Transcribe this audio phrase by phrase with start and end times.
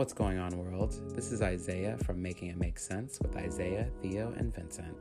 [0.00, 0.94] What's going on, world?
[1.14, 4.96] This is Isaiah from Making It Make Sense with Isaiah, Theo, and Vincent.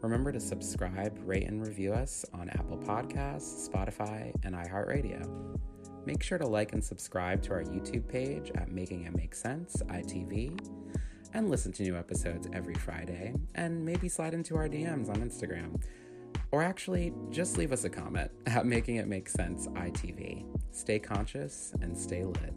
[0.00, 5.58] Remember to subscribe, rate, and review us on Apple Podcasts, Spotify, and iHeartRadio.
[6.06, 9.82] Make sure to like and subscribe to our YouTube page at Making It Make Sense,
[9.88, 10.56] ITV,
[11.32, 15.82] and listen to new episodes every Friday, and maybe slide into our DMs on Instagram.
[16.52, 20.46] Or actually, just leave us a comment at Making It Make Sense, ITV.
[20.70, 22.54] Stay conscious and stay lit.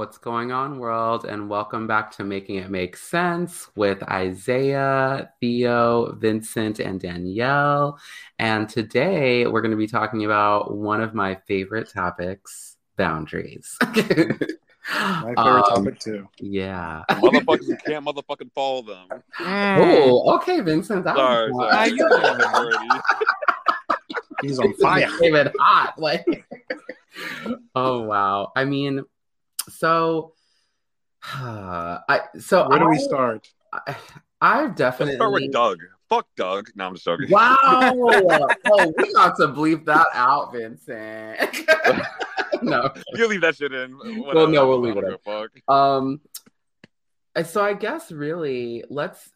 [0.00, 1.26] What's going on, world?
[1.26, 8.00] And welcome back to Making It Make Sense with Isaiah, Theo, Vincent, and Danielle.
[8.38, 13.76] And today we're going to be talking about one of my favorite topics boundaries.
[13.82, 16.26] my favorite um, topic, too.
[16.38, 17.02] Yeah.
[17.10, 19.22] Motherfuckers you can't motherfucking follow them.
[19.38, 21.04] Oh, okay, Vincent.
[21.04, 21.90] That sorry, sorry.
[21.90, 22.08] you
[24.40, 25.10] He's on fire.
[25.20, 25.98] David hot.
[25.98, 26.24] Like,
[27.74, 28.52] oh, wow.
[28.56, 29.04] I mean,
[29.70, 30.32] so
[31.22, 33.48] I so where do I, we start?
[33.72, 33.96] I,
[34.40, 35.78] I've definitely Let's start with Doug.
[36.08, 36.70] Fuck Doug.
[36.74, 37.30] No, I'm just joking.
[37.30, 37.56] Wow.
[37.62, 41.68] oh, we got to bleep that out, Vincent.
[42.62, 43.92] no, you leave that shit in.
[43.92, 44.34] Whatever.
[44.34, 45.16] Well, no, we'll leave it in.
[45.24, 45.50] Fuck.
[45.68, 46.20] Um,
[47.44, 49.30] so I guess really, let's.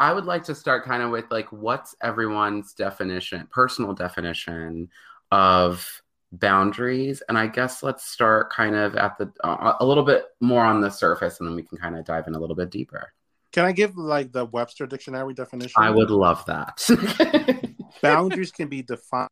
[0.00, 4.90] I would like to start kind of with like, what's everyone's definition, personal definition
[5.32, 10.26] of boundaries and i guess let's start kind of at the uh, a little bit
[10.40, 12.70] more on the surface and then we can kind of dive in a little bit
[12.70, 13.12] deeper.
[13.52, 15.72] Can i give like the webster dictionary definition?
[15.76, 16.84] I would love that.
[18.02, 19.30] Boundaries can be defined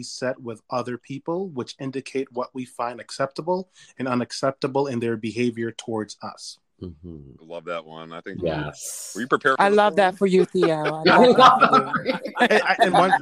[0.00, 5.72] set with other people which indicate what we find acceptable and unacceptable in their behavior
[5.72, 7.32] towards us Mm-hmm.
[7.40, 8.12] Love that one.
[8.12, 8.40] I think.
[8.42, 9.12] Yes.
[9.14, 9.56] Were you prepared?
[9.58, 11.02] I love that for you, Theo.
[11.04, 13.12] and, and one,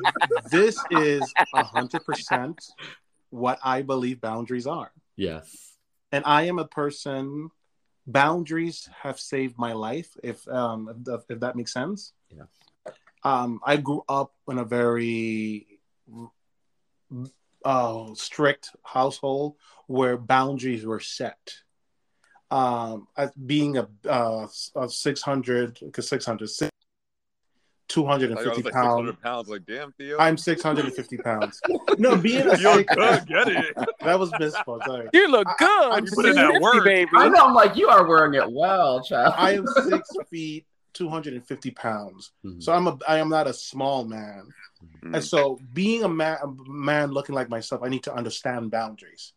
[0.51, 2.63] this is a hundred percent
[3.31, 4.93] what I believe boundaries are.
[5.17, 5.75] Yes.
[6.13, 7.51] And I am a person.
[8.07, 10.17] Boundaries have saved my life.
[10.23, 12.13] If um if, if that makes sense.
[12.31, 12.45] Yeah.
[13.25, 15.81] Um, I grew up in a very
[17.65, 19.57] uh, strict household
[19.89, 21.55] where boundaries were set
[22.57, 24.47] um, as being a, uh,
[24.77, 26.49] a 600, because 600,
[27.89, 29.17] 250 like pounds.
[29.23, 29.49] pounds.
[29.49, 30.19] Like, damn, Theo.
[30.19, 31.61] I'm 650 pounds.
[31.99, 33.77] no, being a six, good, get it.
[34.01, 34.85] That was misspoke.
[34.87, 35.09] Sorry.
[35.13, 35.93] You look good.
[35.93, 37.11] I, you put in that work, baby.
[37.15, 37.45] I know.
[37.45, 39.35] I'm like, you are wearing it well, child.
[39.37, 42.33] I am six feet, 250 pounds.
[42.45, 42.61] Mm-hmm.
[42.61, 44.49] So I'm a, I am not a small man.
[44.83, 45.15] Mm-hmm.
[45.15, 49.35] And so being a man, a man looking like myself, I need to understand boundaries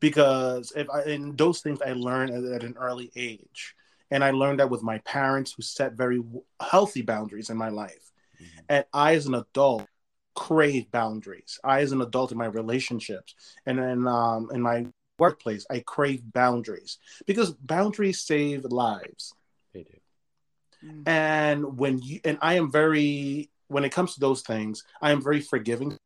[0.00, 3.74] because if I, and those things I learned at, at, an early age,
[4.10, 6.22] and I learned that with my parents who set very
[6.60, 8.60] healthy boundaries in my life, mm-hmm.
[8.68, 9.86] and I as an adult
[10.34, 11.58] crave boundaries.
[11.64, 14.86] I as an adult in my relationships and in um, in my
[15.18, 19.34] workplace, I crave boundaries because boundaries save lives.
[19.72, 20.86] They do.
[20.86, 21.08] Mm-hmm.
[21.08, 25.22] And when you and I am very when it comes to those things, I am
[25.22, 25.98] very forgiving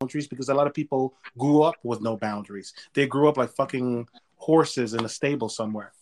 [0.00, 2.72] boundaries because a lot of people grew up with no boundaries.
[2.94, 5.92] They grew up like fucking horses in a stable somewhere.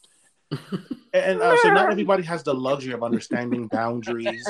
[1.13, 4.47] and uh, so not everybody has the luxury of understanding boundaries.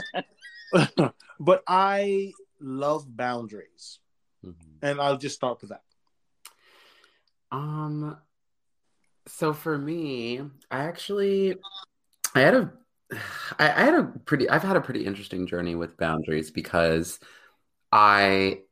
[1.41, 4.01] but I love boundaries.
[4.45, 4.85] Mm-hmm.
[4.85, 5.83] And I'll just start with that.
[7.53, 8.17] Um
[9.29, 10.41] so for me,
[10.71, 11.55] I actually
[12.35, 12.73] I had a
[13.59, 17.21] I, I had a pretty I've had a pretty interesting journey with boundaries because
[17.93, 18.63] I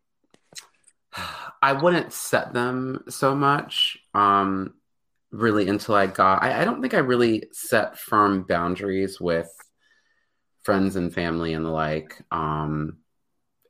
[1.63, 4.75] I wouldn't set them so much um,
[5.31, 6.43] really until I got.
[6.43, 9.49] I, I, don't think I really set firm boundaries with
[10.63, 12.99] friends and family and the like um,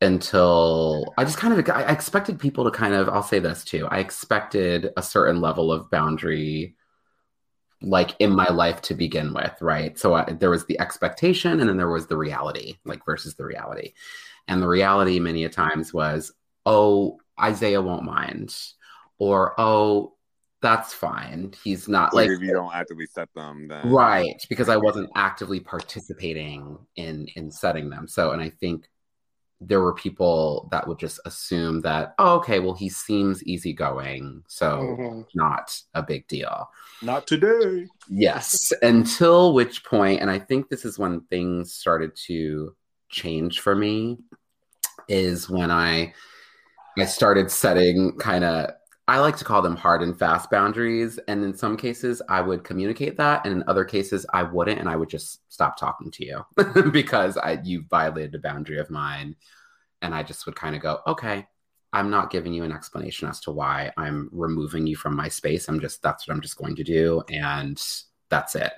[0.00, 3.08] until I just kind of I expected people to kind of.
[3.08, 3.86] I'll say this too.
[3.90, 6.74] I expected a certain level of boundary
[7.82, 11.68] like in my life to begin with right so I, there was the expectation and
[11.68, 13.92] then there was the reality like versus the reality
[14.48, 16.32] and the reality many a times was
[16.64, 18.56] oh Isaiah won't mind,
[19.18, 20.14] or oh,
[20.64, 21.52] that's fine.
[21.62, 25.60] He's not like if you don't actively set them, then right because I wasn't actively
[25.60, 28.08] participating in in setting them.
[28.08, 28.88] So, and I think
[29.60, 34.96] there were people that would just assume that oh, okay, well, he seems easygoing, so
[34.98, 35.20] mm-hmm.
[35.34, 36.68] not a big deal.
[37.02, 37.86] Not today.
[38.08, 42.74] Yes, until which point, and I think this is when things started to
[43.10, 44.16] change for me,
[45.08, 46.14] is when I
[46.98, 48.70] I started setting kind of
[49.06, 51.18] I like to call them hard and fast boundaries.
[51.28, 53.44] And in some cases, I would communicate that.
[53.44, 54.80] And in other cases, I wouldn't.
[54.80, 58.88] And I would just stop talking to you because I, you violated a boundary of
[58.88, 59.36] mine.
[60.00, 61.46] And I just would kind of go, okay,
[61.92, 65.68] I'm not giving you an explanation as to why I'm removing you from my space.
[65.68, 67.80] I'm just that's what I'm just going to do and
[68.30, 68.72] that's it.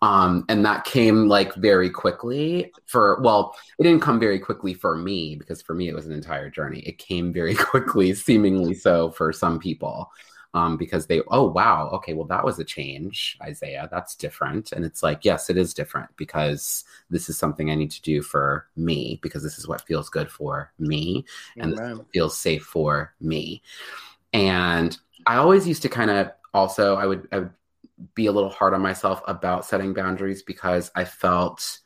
[0.00, 4.96] Um, and that came like very quickly for well, it didn't come very quickly for
[4.96, 6.80] me because for me it was an entire journey.
[6.80, 10.10] It came very quickly, seemingly so for some people
[10.54, 13.88] um, because they, oh, wow, okay, well, that was a change, Isaiah.
[13.90, 14.72] That's different.
[14.72, 18.22] And it's like, yes, it is different because this is something I need to do
[18.22, 21.24] for me because this is what feels good for me
[21.56, 21.78] and
[22.12, 23.62] feels safe for me.
[24.32, 27.52] And I always used to kind of also, I would, I would
[28.14, 31.80] be a little hard on myself about setting boundaries because I felt,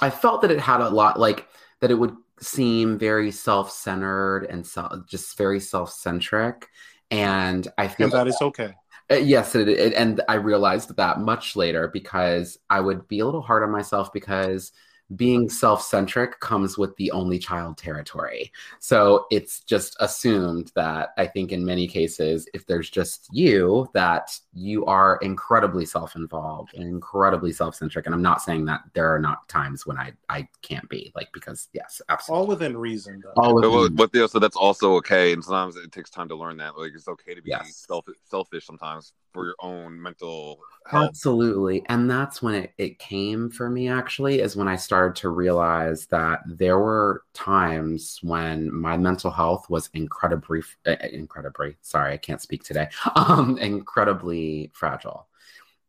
[0.00, 1.48] I felt that it had a lot like
[1.80, 6.68] that it would seem very self-centered and so, just very self-centric
[7.10, 8.74] and I feel and that is okay.
[9.10, 13.26] Uh, yes, it, it, and I realized that much later because I would be a
[13.26, 14.72] little hard on myself because
[15.16, 18.50] being self-centric comes with the only child territory.
[18.80, 24.38] So it's just assumed that I think in many cases, if there's just you, that
[24.54, 28.06] you are incredibly self-involved and incredibly self-centric.
[28.06, 31.28] And I'm not saying that there are not times when I I can't be like
[31.32, 32.40] because yes, absolutely.
[32.40, 33.22] All within reason.
[33.22, 33.42] Though.
[33.42, 35.32] All within but, but so that's also okay.
[35.32, 36.78] And sometimes it takes time to learn that.
[36.78, 37.84] Like it's okay to be yes.
[37.86, 41.08] self selfish sometimes for your own mental health.
[41.08, 41.84] Absolutely.
[41.88, 46.06] And that's when it, it came for me actually, is when I started to realize
[46.06, 52.40] that there were times when my mental health was incredibly, uh, incredibly, sorry, I can't
[52.40, 55.26] speak today, um, incredibly fragile.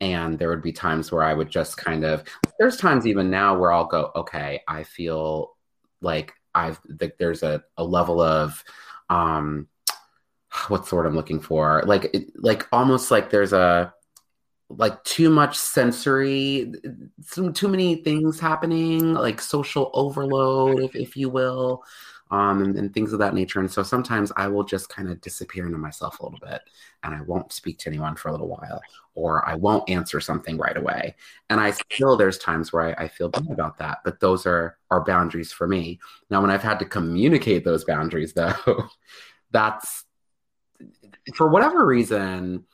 [0.01, 2.23] And there would be times where I would just kind of,
[2.59, 5.55] there's times even now where I'll go, okay, I feel
[6.01, 6.79] like I've,
[7.17, 8.61] there's a, a level of,
[9.09, 9.67] um,
[10.69, 11.83] what's the word I'm looking for?
[11.85, 13.93] Like, like almost like there's a
[14.69, 16.73] like too much sensory,
[17.21, 21.83] some too many things happening, like social overload, if, if you will,
[22.31, 23.59] um, and, and things of that nature.
[23.59, 26.61] And so sometimes I will just kind of disappear into myself a little bit,
[27.03, 28.81] and I won't speak to anyone for a little while,
[29.13, 31.15] or I won't answer something right away.
[31.49, 34.77] And I still there's times where I, I feel bad about that, but those are
[34.89, 35.99] are boundaries for me.
[36.31, 38.89] Now, when I've had to communicate those boundaries, though,
[39.51, 40.05] that's
[41.35, 42.65] for whatever reason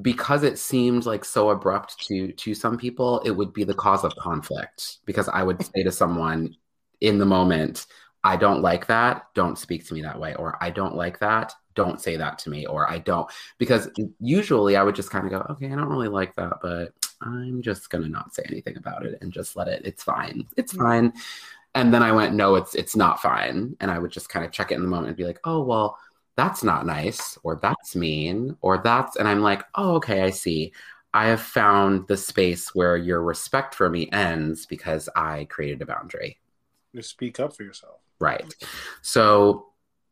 [0.00, 4.04] because it seemed like so abrupt to to some people it would be the cause
[4.04, 4.98] of conflict.
[5.04, 6.54] Because i would say to someone
[7.00, 7.86] in the moment
[8.24, 9.26] i don't like that.
[9.34, 11.52] Don't speak to me that way or i don't like that.
[11.74, 15.32] Don't say that to me or i don't because usually i would just kind of
[15.32, 18.76] go okay i don't really like that but i'm just going to not say anything
[18.76, 20.82] about it and just let it it's fine it's mm-hmm.
[20.82, 21.12] fine.
[21.74, 23.76] And then i went no it's it's not fine.
[23.80, 25.62] And i would just kind of check it in the moment and be like oh
[25.62, 25.98] well
[26.36, 30.72] that's not nice or that's mean or that's and i'm like oh okay i see.
[31.14, 35.86] I have found the space where your respect for me ends because i created a
[35.86, 36.38] boundary.
[36.94, 38.00] You speak up for yourself.
[38.18, 38.54] Right.
[39.02, 39.66] So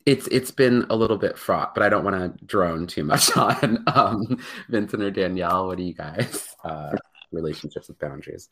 [0.07, 3.37] it's it's been a little bit fraught but i don't want to drone too much
[3.37, 4.39] on um,
[4.69, 5.67] vincent or danielle.
[5.69, 6.93] What do you guys uh,
[7.33, 8.49] relationships with boundaries?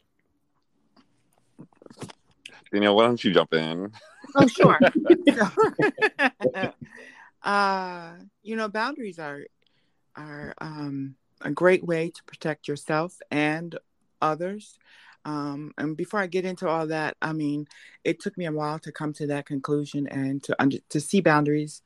[2.73, 3.93] Danielle, why don't you jump in?
[4.37, 4.79] Oh, sure.
[7.43, 8.13] uh,
[8.43, 9.45] you know, boundaries are
[10.17, 13.79] are um, a great way to protect yourself and
[14.21, 14.79] others.
[15.25, 17.67] Um, and before I get into all that, I mean,
[18.05, 21.21] it took me a while to come to that conclusion and to under, to see
[21.21, 21.83] boundaries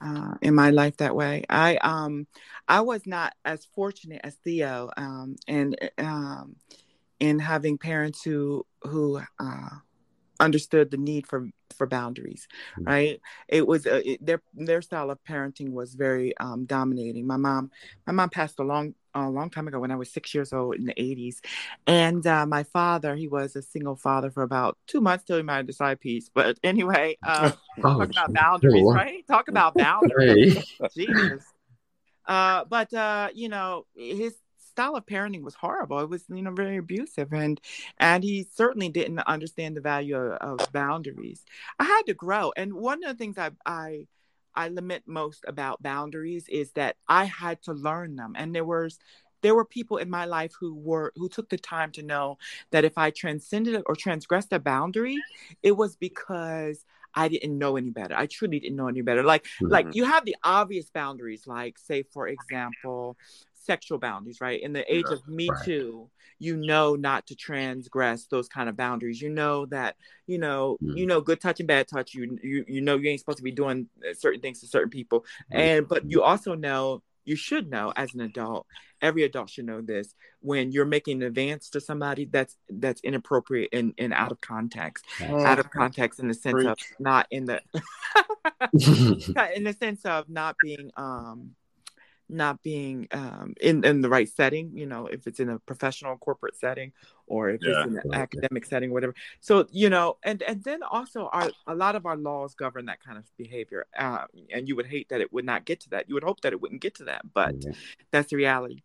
[0.00, 1.44] uh, in my life that way.
[1.48, 2.26] I um,
[2.68, 6.56] I was not as fortunate as Theo, um, and um,
[7.18, 9.68] in having parents who who uh,
[10.40, 12.84] understood the need for for boundaries mm-hmm.
[12.84, 13.20] right?
[13.48, 17.26] It was uh, it, their their style of parenting was very um, dominating.
[17.26, 17.70] My mom
[18.06, 20.76] my mom passed a long a long time ago when i was six years old
[20.76, 21.38] in the 80s
[21.88, 25.42] and uh, my father he was a single father for about two months till he
[25.42, 26.28] married side piece.
[26.34, 29.26] But anyway uh, oh, talk about boundaries right?
[29.26, 30.64] Talk about boundaries.
[30.94, 31.44] Jesus.
[32.26, 34.34] Uh, but uh, you know his
[34.70, 36.00] style of parenting was horrible.
[36.00, 37.60] It was, you know, very abusive, and
[37.98, 41.44] and he certainly didn't understand the value of, of boundaries.
[41.78, 44.06] I had to grow, and one of the things I I
[44.54, 48.98] I lament most about boundaries is that I had to learn them, and there was
[49.42, 52.38] there were people in my life who were who took the time to know
[52.70, 55.18] that if I transcended or transgressed a boundary,
[55.62, 56.84] it was because
[57.14, 58.14] I didn't know any better.
[58.16, 59.22] I truly didn't know any better.
[59.22, 59.68] Like mm-hmm.
[59.68, 63.16] like you have the obvious boundaries, like say for example,
[63.54, 64.60] sexual boundaries, right?
[64.60, 65.64] In the age yeah, of Me right.
[65.64, 69.20] Too, you know not to transgress those kind of boundaries.
[69.20, 70.96] You know that, you know, mm.
[70.96, 72.14] you know good touch and bad touch.
[72.14, 74.90] You you you know you ain't supposed to be doing uh, certain things to certain
[74.90, 78.66] people, and but you also know you should know as an adult
[79.02, 83.68] every adult should know this when you're making an advance to somebody that's that's inappropriate
[83.72, 86.66] and, and out of context oh, out of context in the sense preach.
[86.66, 87.60] of not in the
[89.54, 91.54] in the sense of not being um
[92.30, 94.70] not being um, in in the right setting.
[94.74, 96.92] You know, if it's in a professional corporate setting
[97.26, 97.84] or if yeah.
[97.84, 99.14] it's in an academic setting, whatever.
[99.40, 103.02] So you know, and and then also our a lot of our laws govern that
[103.02, 103.86] kind of behavior.
[103.96, 106.08] Uh, and you would hate that it would not get to that.
[106.08, 107.72] You would hope that it wouldn't get to that, but mm-hmm.
[108.10, 108.82] that's the reality.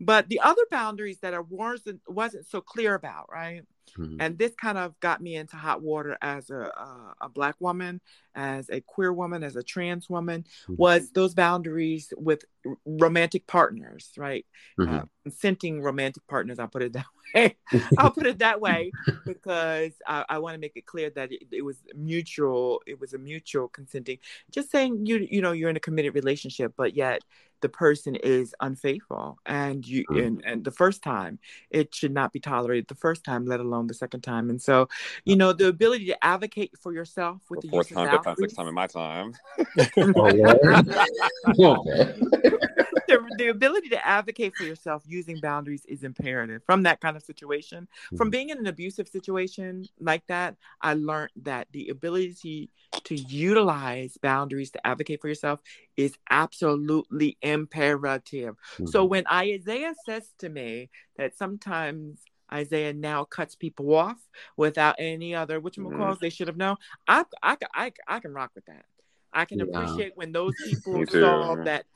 [0.00, 3.62] But the other boundaries that are wasn't wasn't so clear about, right?
[3.96, 4.16] Mm-hmm.
[4.20, 8.00] And this kind of got me into hot water as a, a, a, black woman,
[8.34, 10.74] as a queer woman, as a trans woman, mm-hmm.
[10.76, 12.44] was those boundaries with
[12.84, 14.46] romantic partners, right?
[14.78, 14.94] Mm-hmm.
[14.94, 16.58] Uh, consenting romantic partners.
[16.58, 17.56] I'll put it that way.
[17.98, 18.90] I'll put it that way
[19.26, 22.82] because I, I want to make it clear that it, it, was mutual.
[22.86, 24.18] It was a mutual consenting.
[24.50, 27.22] Just saying you you know you're in a committed relationship, but yet
[27.60, 30.24] the person is unfaithful and you mm-hmm.
[30.24, 31.38] and, and the first time
[31.70, 34.88] it should not be tolerated the first time let alone the second time and so
[35.24, 38.36] you know the ability to advocate for yourself with the, the fourth time fifth time
[38.38, 39.32] sixth time in my time
[39.98, 40.22] oh,
[43.08, 47.22] the, the ability to advocate for yourself using boundaries is imperative from that kind of
[47.22, 48.16] situation mm-hmm.
[48.16, 52.70] from being in an abusive situation like that i learned that the ability
[53.04, 55.60] to utilize boundaries to advocate for yourself
[55.96, 58.56] is absolutely imperative.
[58.74, 58.86] Mm-hmm.
[58.86, 62.20] So when Isaiah says to me that sometimes
[62.52, 64.18] Isaiah now cuts people off
[64.56, 66.76] without any other which calls they should have known,
[67.06, 68.84] I, I, I, I can rock with that.
[69.32, 69.66] I can yeah.
[69.66, 71.86] appreciate when those people saw that.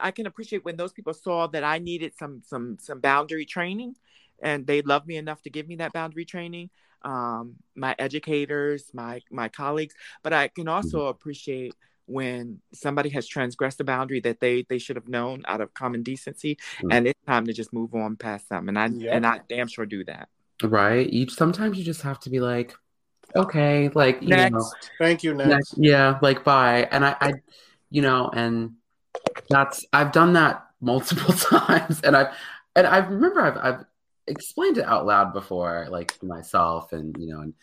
[0.00, 3.96] I can appreciate when those people saw that I needed some some some boundary training,
[4.42, 6.70] and they loved me enough to give me that boundary training
[7.04, 11.10] um, my educators, my my colleagues, but I can also mm-hmm.
[11.10, 11.74] appreciate
[12.12, 16.02] when somebody has transgressed a boundary that they they should have known out of common
[16.02, 16.92] decency, mm-hmm.
[16.92, 18.68] and it's time to just move on past them.
[18.68, 19.14] And I yep.
[19.14, 20.28] and I damn sure do that.
[20.62, 21.10] Right.
[21.10, 22.74] You sometimes you just have to be like,
[23.34, 24.52] okay, like next.
[24.52, 25.34] Know, Thank you.
[25.34, 25.48] Next.
[25.48, 25.74] next.
[25.78, 26.18] Yeah.
[26.22, 26.88] Like bye.
[26.90, 27.32] And I, I,
[27.90, 28.74] you know, and
[29.48, 32.34] that's I've done that multiple times, and I've
[32.76, 33.84] and I remember I've I've
[34.26, 37.54] explained it out loud before, like to myself and you know, and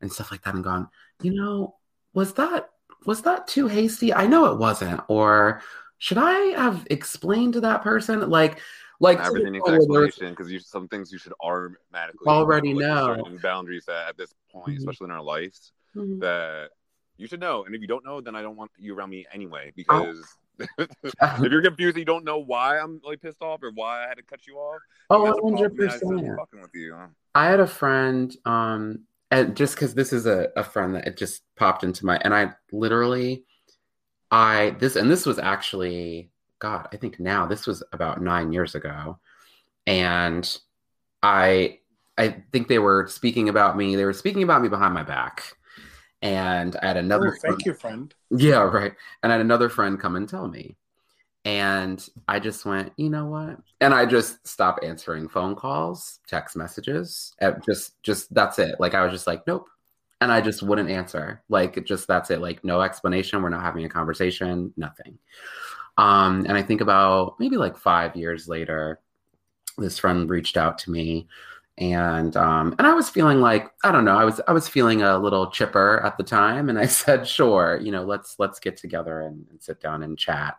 [0.00, 0.88] and stuff like that, and gone,
[1.22, 1.76] you know,
[2.12, 2.70] was that
[3.06, 4.12] was that too hasty?
[4.12, 5.62] I know it wasn't, or
[5.98, 8.60] should I have explained to that person like
[9.00, 13.38] like everything needs explanation because you some things you should automatically already know, know.
[13.42, 14.78] boundaries that at this point, mm-hmm.
[14.78, 16.20] especially in our lives, mm-hmm.
[16.20, 16.70] that
[17.16, 17.64] you should know.
[17.64, 20.22] And if you don't know, then I don't want you around me anyway because
[20.78, 24.16] if you're confused, you don't know why I'm like pissed off or why I had
[24.16, 24.80] to cut you off.
[25.10, 26.02] Oh, hundred percent.
[26.02, 26.96] Fucking with you.
[27.34, 29.00] I had a friend, um,
[29.30, 32.34] and just because this is a, a friend that it just popped into my, and
[32.34, 33.44] I literally,
[34.30, 38.74] I this and this was actually, God, I think now this was about nine years
[38.74, 39.18] ago,
[39.86, 40.58] and
[41.22, 41.78] I,
[42.16, 43.96] I think they were speaking about me.
[43.96, 45.56] They were speaking about me behind my back
[46.24, 47.28] and I had another.
[47.28, 48.14] Oh, thank friend, you, friend.
[48.30, 48.92] Yeah, right.
[49.22, 50.76] And I had another friend come and tell me,
[51.44, 53.58] and I just went, you know what?
[53.80, 57.34] And I just stopped answering phone calls, text messages.
[57.66, 58.76] Just, just that's it.
[58.80, 59.68] Like I was just like, nope.
[60.20, 61.42] And I just wouldn't answer.
[61.50, 62.40] Like just that's it.
[62.40, 63.42] Like no explanation.
[63.42, 64.72] We're not having a conversation.
[64.76, 65.18] Nothing.
[65.98, 69.00] Um, and I think about maybe like five years later,
[69.76, 71.26] this friend reached out to me
[71.78, 75.02] and um and i was feeling like i don't know i was i was feeling
[75.02, 78.76] a little chipper at the time and i said sure you know let's let's get
[78.76, 80.56] together and, and sit down and chat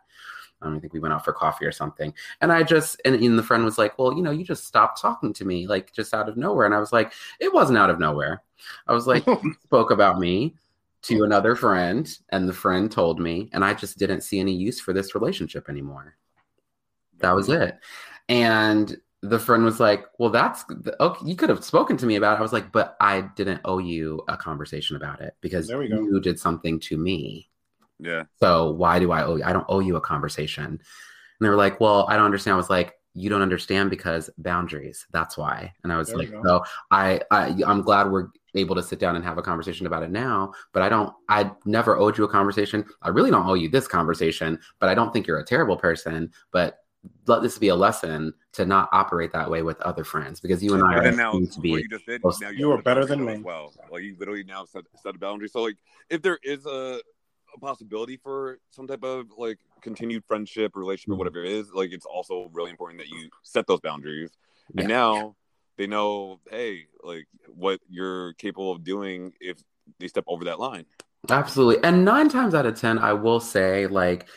[0.61, 2.13] I think we went out for coffee or something.
[2.41, 4.99] And I just, and, and the friend was like, well, you know, you just stopped
[5.01, 6.65] talking to me, like just out of nowhere.
[6.65, 8.41] And I was like, it wasn't out of nowhere.
[8.87, 9.25] I was like,
[9.63, 10.55] spoke about me
[11.03, 14.79] to another friend, and the friend told me, and I just didn't see any use
[14.79, 16.17] for this relationship anymore.
[17.19, 17.77] That was it.
[18.27, 20.65] And the friend was like, "Well, that's
[20.99, 21.25] okay.
[21.25, 23.79] You could have spoken to me about it." I was like, "But I didn't owe
[23.79, 27.49] you a conversation about it because you did something to me."
[27.99, 28.23] Yeah.
[28.39, 29.43] So why do I owe you?
[29.43, 30.65] I don't owe you a conversation.
[30.65, 30.79] And
[31.39, 35.05] they were like, "Well, I don't understand." I was like, "You don't understand because boundaries.
[35.11, 38.83] That's why." And I was there like, "So I, I, I'm glad we're able to
[38.83, 40.53] sit down and have a conversation about it now.
[40.71, 41.13] But I don't.
[41.29, 42.85] I never owed you a conversation.
[43.01, 44.59] I really don't owe you this conversation.
[44.79, 46.31] But I don't think you're a terrible person.
[46.51, 46.79] But
[47.27, 50.73] let this be a lesson to not operate that way with other friends because you
[50.73, 51.69] and I are now, to be.
[51.69, 53.39] You, just did, now you are better than me.
[53.39, 55.49] Well, like you literally now set, set a boundary.
[55.49, 55.77] So like,
[56.09, 56.99] if there is a,
[57.55, 61.13] a possibility for some type of like continued friendship, relationship, mm-hmm.
[61.13, 64.31] or whatever it is, like it's also really important that you set those boundaries.
[64.73, 64.81] Yeah.
[64.81, 65.35] And now
[65.77, 69.57] they know, hey, like what you're capable of doing if
[69.99, 70.85] they step over that line.
[71.29, 71.83] Absolutely.
[71.83, 74.27] And nine times out of ten, I will say like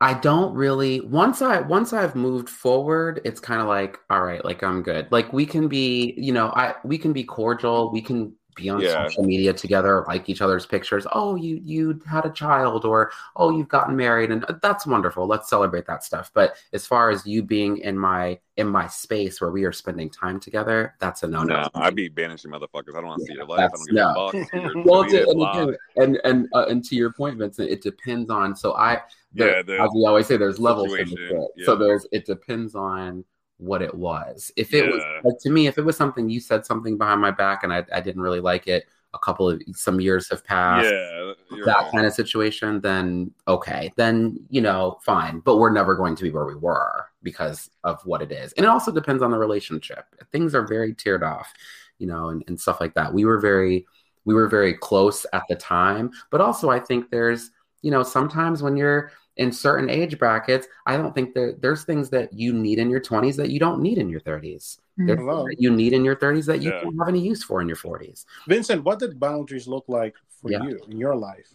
[0.00, 4.44] I don't really once I once I've moved forward, it's kind of like, all right,
[4.44, 5.06] like I'm good.
[5.12, 8.80] Like we can be, you know, I we can be cordial, we can be on
[8.80, 9.06] yeah.
[9.06, 11.06] social media together, like each other's pictures.
[11.12, 15.26] Oh, you you had a child, or oh, you've gotten married, and uh, that's wonderful.
[15.26, 16.30] Let's celebrate that stuff.
[16.34, 20.10] But as far as you being in my in my space where we are spending
[20.10, 21.68] time together, that's a no no.
[21.74, 22.96] I'd be banishing motherfuckers.
[22.96, 23.70] I don't want to see your life.
[23.72, 24.80] I don't give no.
[24.80, 28.30] a well, to, and, again, and and uh, and to your point, Vincent, it depends
[28.30, 28.54] on.
[28.56, 29.00] So I,
[29.32, 30.94] there, yeah, as we always say, there's levels.
[30.96, 31.64] Yeah.
[31.64, 33.24] So there's it depends on
[33.62, 34.50] what it was.
[34.56, 34.90] If it yeah.
[34.90, 37.72] was like to me, if it was something you said something behind my back and
[37.72, 41.32] I, I didn't really like it, a couple of some years have passed, yeah,
[41.64, 41.92] that right.
[41.92, 45.40] kind of situation, then okay, then you know, fine.
[45.40, 48.52] But we're never going to be where we were because of what it is.
[48.54, 50.06] And it also depends on the relationship.
[50.32, 51.52] Things are very tiered off,
[51.98, 53.12] you know, and, and stuff like that.
[53.12, 53.86] We were very
[54.24, 57.50] we were very close at the time, but also I think there's,
[57.82, 62.10] you know, sometimes when you're in certain age brackets, I don't think that there's things
[62.10, 64.78] that you need in your 20s that you don't need in your 30s.
[65.00, 65.46] Mm-hmm.
[65.58, 66.82] you need in your 30s that you yeah.
[66.82, 68.26] don't have any use for in your 40s.
[68.46, 70.62] Vincent, what did boundaries look like for yeah.
[70.62, 71.54] you in your life?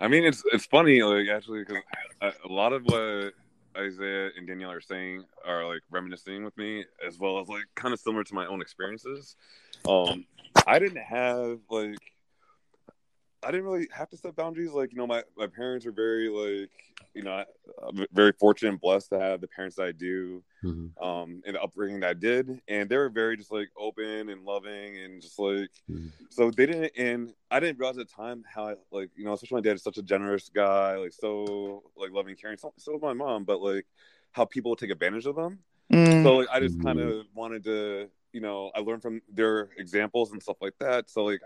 [0.00, 1.80] I mean, it's it's funny, like actually, because
[2.20, 3.34] a lot of what
[3.76, 7.94] Isaiah and Danielle are saying are like reminiscing with me, as well as like kind
[7.94, 9.36] of similar to my own experiences.
[9.88, 10.26] Um,
[10.66, 12.11] I didn't have like
[13.44, 14.72] I didn't really have to set boundaries.
[14.72, 16.70] Like, you know, my, my parents are very like,
[17.14, 17.44] you know,
[17.82, 21.04] I'm very fortunate and blessed to have the parents that I do, mm-hmm.
[21.04, 22.60] um, and the upbringing that I did.
[22.68, 26.06] And they were very just like open and loving and just like, mm-hmm.
[26.30, 29.32] so they didn't, and I didn't realize at the time how I, like, you know,
[29.32, 32.56] especially my dad is such a generous guy, like so like loving, caring.
[32.56, 33.86] So, so was my mom, but like
[34.30, 35.58] how people take advantage of them.
[35.92, 36.22] Mm-hmm.
[36.22, 37.38] So like, I just kind of mm-hmm.
[37.38, 41.10] wanted to, you know, I learned from their examples and stuff like that.
[41.10, 41.42] So like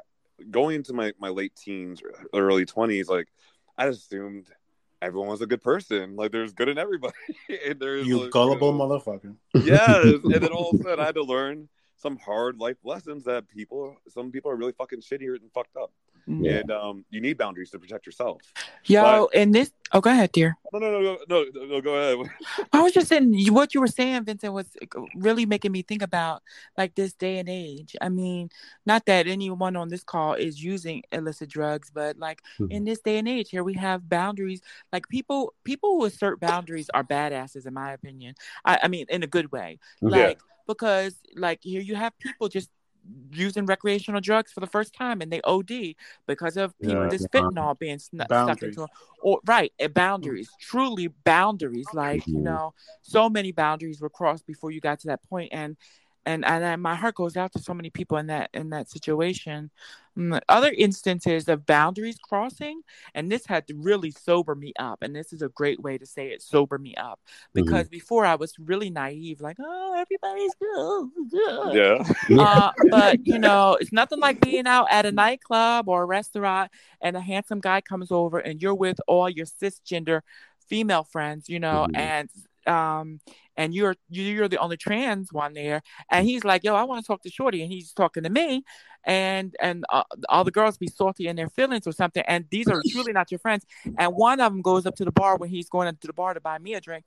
[0.50, 2.02] going into my my late teens,
[2.33, 3.28] early twenties, like
[3.76, 4.50] I assumed
[5.02, 6.16] everyone was a good person.
[6.16, 7.14] Like there's good in everybody.
[7.66, 9.37] and there's you like, gullible you know, motherfucker.
[9.55, 13.25] Yes, and then all of a sudden I had to learn some hard life lessons
[13.25, 15.90] that people, some people are really fucking shitty and fucked up.
[16.26, 16.59] Yeah.
[16.59, 18.42] And um, you need boundaries to protect yourself.
[18.85, 19.71] Yo, but, and this.
[19.92, 20.56] Oh, go ahead, dear.
[20.73, 22.28] No, no, no, no, no, no go ahead.
[22.73, 24.67] I was just saying what you were saying, Vincent, was
[25.15, 26.43] really making me think about
[26.76, 27.95] like this day and age.
[28.00, 28.50] I mean,
[28.84, 32.73] not that anyone on this call is using illicit drugs, but like mm-hmm.
[32.73, 34.60] in this day and age, here we have boundaries.
[34.93, 38.34] Like people, people who assert boundaries are badasses, in my opinion.
[38.65, 39.78] I, I mean, in a good way.
[40.00, 40.39] Like.
[40.39, 42.71] Yeah because like here you have people just
[43.32, 45.95] using recreational drugs for the first time and they OD
[46.26, 48.86] because of people yeah, this fentanyl being sn- stuck into
[49.21, 52.45] or right boundaries truly boundaries like you mm-hmm.
[52.45, 55.76] know so many boundaries were crossed before you got to that point and
[56.26, 59.71] and and my heart goes out to so many people in that in that situation.
[60.19, 62.80] Mm, other instances of boundaries crossing,
[63.15, 65.02] and this had to really sober me up.
[65.02, 67.65] And this is a great way to say it: sober me up, mm-hmm.
[67.65, 67.99] because mm-hmm.
[67.99, 71.10] before I was really naive, like, oh, everybody's good,
[72.28, 72.43] yeah.
[72.43, 76.71] Uh, but you know, it's nothing like being out at a nightclub or a restaurant,
[77.00, 80.23] and a handsome guy comes over, and you're with all your cisgender
[80.67, 81.97] female friends, you know, mm-hmm.
[81.97, 82.30] and
[82.67, 83.21] um
[83.57, 87.07] and you're you're the only trans one there and he's like yo i want to
[87.07, 88.63] talk to shorty and he's talking to me
[89.05, 92.67] and and uh, all the girls be salty in their feelings or something and these
[92.69, 93.65] are truly not your friends
[93.99, 96.35] and one of them goes up to the bar when he's going to the bar
[96.35, 97.05] to buy me a drink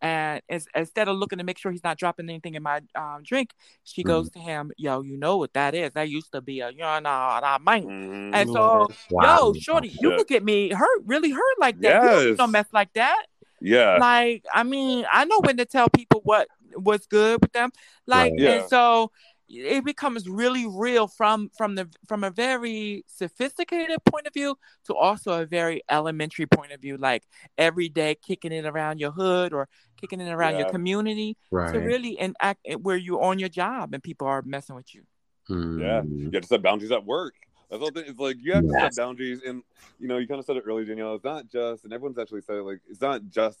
[0.00, 3.22] and is, instead of looking to make sure he's not dropping anything in my um,
[3.24, 3.52] drink,
[3.84, 4.08] she mm-hmm.
[4.08, 5.90] goes to him, "Yo, you know what that is?
[5.92, 8.34] That used to be a you know, nah, man." Mm-hmm.
[8.34, 9.52] And so, wow.
[9.52, 12.02] yo, shorty, you look at me hurt, really hurt like that.
[12.04, 12.22] Yes.
[12.24, 13.26] You don't mess like that.
[13.60, 13.98] Yeah.
[13.98, 17.70] Like, I mean, I know when to tell people what what's good with them.
[18.06, 18.40] Like, right.
[18.40, 18.50] yeah.
[18.50, 19.10] and so
[19.48, 24.94] it becomes really real from from the from a very sophisticated point of view to
[24.94, 27.22] also a very elementary point of view like
[27.56, 29.68] every day kicking it around your hood or
[29.98, 30.60] kicking it around yeah.
[30.60, 31.72] your community right.
[31.72, 35.02] to really enact where you're on your job and people are messing with you
[35.46, 35.80] hmm.
[35.80, 37.34] yeah you have to set boundaries at work
[37.70, 37.90] that's all.
[37.94, 39.62] It's like you have to set boundaries, and
[39.98, 41.14] you know, you kind of said it earlier, Danielle.
[41.14, 43.58] It's not just, and everyone's actually said it, like it's not just,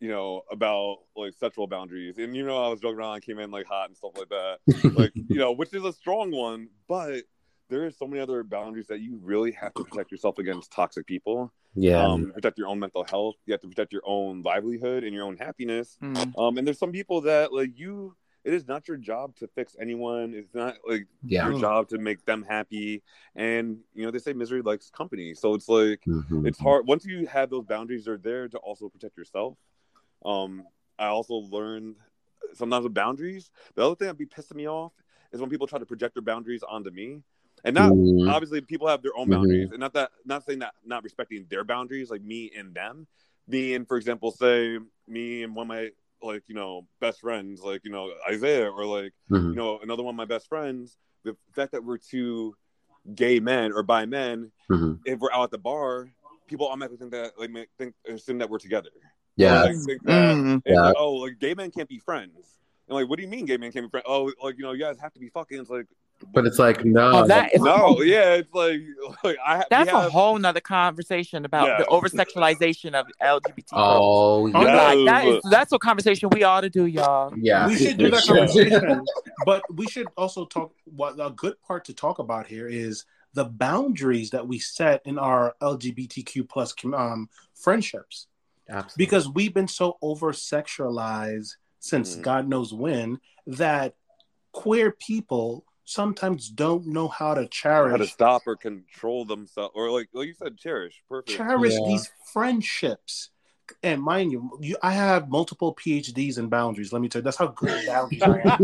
[0.00, 2.18] you know, about like sexual boundaries.
[2.18, 4.28] And you know, I was joking around, I came in like hot and stuff like
[4.28, 7.22] that, like you know, which is a strong one, but
[7.72, 11.06] there are so many other boundaries that you really have to protect yourself against toxic
[11.06, 11.50] people.
[11.74, 12.04] Yeah.
[12.06, 13.36] Um, protect your own mental health.
[13.46, 15.96] You have to protect your own livelihood and your own happiness.
[16.02, 16.38] Mm.
[16.38, 19.76] Um, and there's some people that like you it is not your job to fix
[19.80, 20.34] anyone.
[20.34, 21.48] It's not like yeah.
[21.48, 23.02] your job to make them happy.
[23.36, 25.34] And you know, they say misery likes company.
[25.34, 26.46] So it's like mm-hmm.
[26.46, 29.56] it's hard once you have those boundaries are there to also protect yourself.
[30.24, 30.64] Um,
[30.98, 31.96] I also learned
[32.54, 34.92] sometimes with boundaries, the other thing that be pissing me off
[35.32, 37.22] is when people try to project their boundaries onto me.
[37.64, 38.28] And not mm-hmm.
[38.28, 39.74] obviously people have their own boundaries, mm-hmm.
[39.74, 43.06] and not that not saying that not respecting their boundaries, like me and them,
[43.46, 45.90] me and, for example, say me and one of my
[46.22, 49.50] like you know best friends, like you know Isaiah, or like Mhm.
[49.50, 50.96] you know another one of my best friends.
[51.24, 52.56] The fact that we're two
[53.14, 55.00] gay men or bi men, Mhm.
[55.04, 56.12] if we're out at the bar,
[56.46, 58.90] people automatically think that like think assume that we're together.
[59.36, 59.62] Yeah.
[59.62, 60.62] Like, think that, Mm.
[60.64, 60.80] it's Yeah.
[60.82, 62.58] like, oh, like gay men can't be friends.
[62.88, 64.04] And like, what do you mean gay men can't be friends?
[64.08, 65.58] Oh, like you know, you guys have to be fucking.
[65.60, 65.86] It's like,
[66.32, 67.10] But it's like no.
[67.22, 68.80] Oh, that is no, yeah, it's like,
[69.24, 71.78] like I that's have, a whole nother conversation about Yeah.
[71.78, 73.64] the over sexualization of LGBT.
[73.72, 73.92] Oh,
[74.44, 74.58] Oh, yeah.
[74.92, 77.32] Like, that is that's a conversation we ought to do, y'all.
[77.36, 77.66] yeah.
[77.66, 79.04] we should do that conversation,
[79.44, 80.72] but we should also talk.
[80.84, 83.04] What a good part to talk about here is
[83.34, 88.26] the boundaries that we set in our LGBTQ plus um, friendships,
[88.68, 88.94] Absolutely.
[89.04, 92.22] because we've been so over sexualized since Mhm.
[92.22, 93.94] God knows when that
[94.52, 99.90] queer people sometimes don't know how to cherish how to stop or control themselves, or
[99.90, 101.02] like like you said, cherish.
[101.08, 101.36] Perfect.
[101.36, 101.86] cherish Yeah.
[101.86, 103.30] these friendships.
[103.82, 106.92] And mind you, you, I have multiple PhDs in boundaries.
[106.92, 108.58] Let me tell you, that's how good boundaries I am.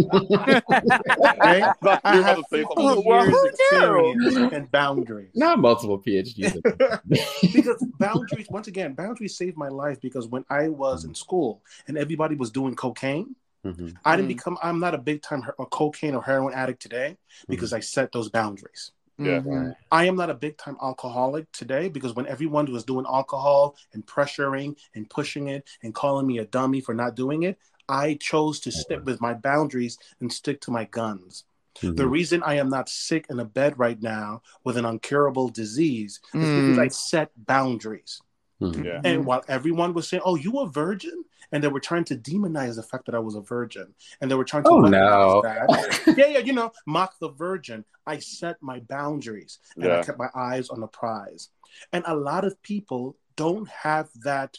[1.38, 1.62] Okay?
[1.62, 2.74] I you I have about to say 50.
[2.76, 5.30] Well, years who experience in boundaries.
[5.34, 6.56] Not multiple PhDs.
[7.54, 11.96] because boundaries, once again, boundaries saved my life because when I was in school and
[11.96, 13.34] everybody was doing cocaine,
[13.68, 13.96] Mhm.
[14.04, 14.36] I didn't Mm.
[14.36, 17.80] become, I'm not a big time her- a cocaine or heroin addict today because I
[17.80, 18.92] set those boundaries.
[19.18, 19.40] Yeah.
[19.40, 19.74] Mhm.
[19.90, 24.06] I am not a big time alcoholic today because when everyone was doing alcohol and
[24.06, 28.60] pressuring and pushing it and calling me a dummy for not doing it, I chose
[28.60, 31.44] to stick with my boundaries and stick to my guns.
[31.80, 31.96] Mhm.
[31.96, 36.20] The reason I am not sick in a bed right now with an incurable disease
[36.34, 36.84] is because Mm.
[36.86, 38.20] I set boundaries.
[38.60, 38.84] Mhm.
[38.84, 39.00] Yeah.
[39.04, 42.76] And while everyone was saying, "Oh, you a virgin," and they were trying to demonize
[42.76, 45.42] the fact that I was a virgin, and they were trying to Oh no.
[45.42, 45.68] that.
[46.18, 47.84] yeah, yeah, you know, mock the virgin.
[48.06, 51.50] I set my boundaries and I kept my eyes on the prize.
[51.92, 54.56] And a lot of people don't have that.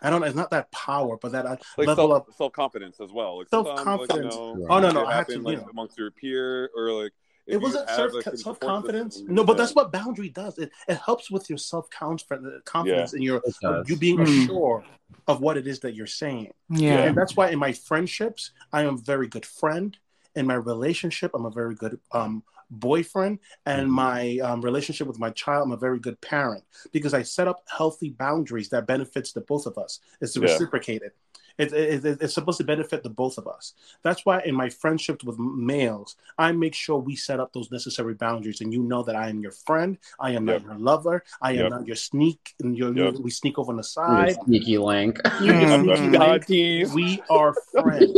[0.00, 0.26] I don't know.
[0.26, 3.38] It's not that power, but that uh, Like level self of self confidence as well.
[3.38, 4.10] Like Self-confidence.
[4.10, 5.66] Like, you know, Oh, no, no, it I had to, happen, you know.
[5.70, 7.12] amongst your peer or like.
[7.48, 9.22] If it wasn't self self confidence.
[9.26, 10.58] No, but that's what boundary does.
[10.58, 13.42] It it helps with your self confidence in your
[13.86, 14.44] you being Mm.
[14.44, 14.84] assured
[15.26, 16.52] of what it is that you're saying.
[16.68, 17.00] Yeah.
[17.06, 19.96] And that's why in my friendships, I am a very good friend.
[20.34, 23.38] In my relationship, I'm a very good um, boyfriend.
[23.66, 23.92] And Mhm.
[23.92, 27.62] my um, relationship with my child, I'm a very good parent because I set up
[27.66, 30.00] healthy boundaries that benefits the both of us.
[30.20, 30.42] It's Yeah.
[30.44, 31.12] reciprocated.
[31.58, 33.74] It, it, it- it's supposed to benefit the both of us.
[34.02, 38.14] That's why in my friendships with males, I make sure we set up those necessary
[38.14, 39.98] boundaries, and you know that I am your friend.
[40.20, 40.62] I am Yep.
[40.62, 41.24] not your lover.
[41.42, 41.70] I am Yep.
[41.70, 42.54] not your sneak.
[42.60, 43.14] And your, Yep.
[43.20, 44.36] we sneak over on the You side.
[44.44, 45.18] sneaky link.
[45.42, 46.48] You sneaky link.
[46.94, 48.12] We are friends.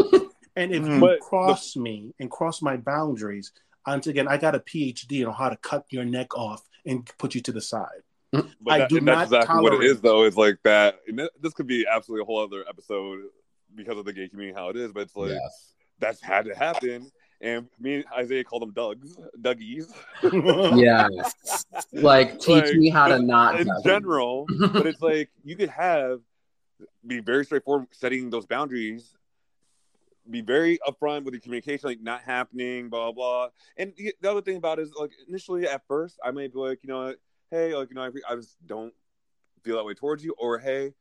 [0.57, 3.53] And if you But the- cross me and cross my boundaries,
[3.87, 7.35] once again, I got a PhD on how to cut your neck off and put
[7.35, 8.03] you to the side.
[8.33, 10.25] But I that, do and that's not exactly what it is, though.
[10.25, 11.01] Is like that.
[11.40, 13.21] This could be absolutely a whole other episode
[13.75, 14.93] because of the gay community, how it is.
[14.93, 15.75] But it's like yes.
[15.99, 17.11] that's had to happen.
[17.43, 19.90] And me and Isaiah call them Dougs, Dougies.
[20.79, 21.64] Yes.
[21.93, 23.59] Like teach Like, me how to not.
[23.61, 23.85] in judge.
[23.85, 24.47] general.
[24.73, 26.21] but it's like you could have
[27.07, 29.16] be very straightforward setting those boundaries
[30.31, 34.40] be very upfront with the communication like not happening blah blah and the the other
[34.43, 37.14] thing about it is like initially at first i might be like you know
[37.50, 38.92] hey like you know i, I just don't
[39.62, 40.94] feel that way towards you or hey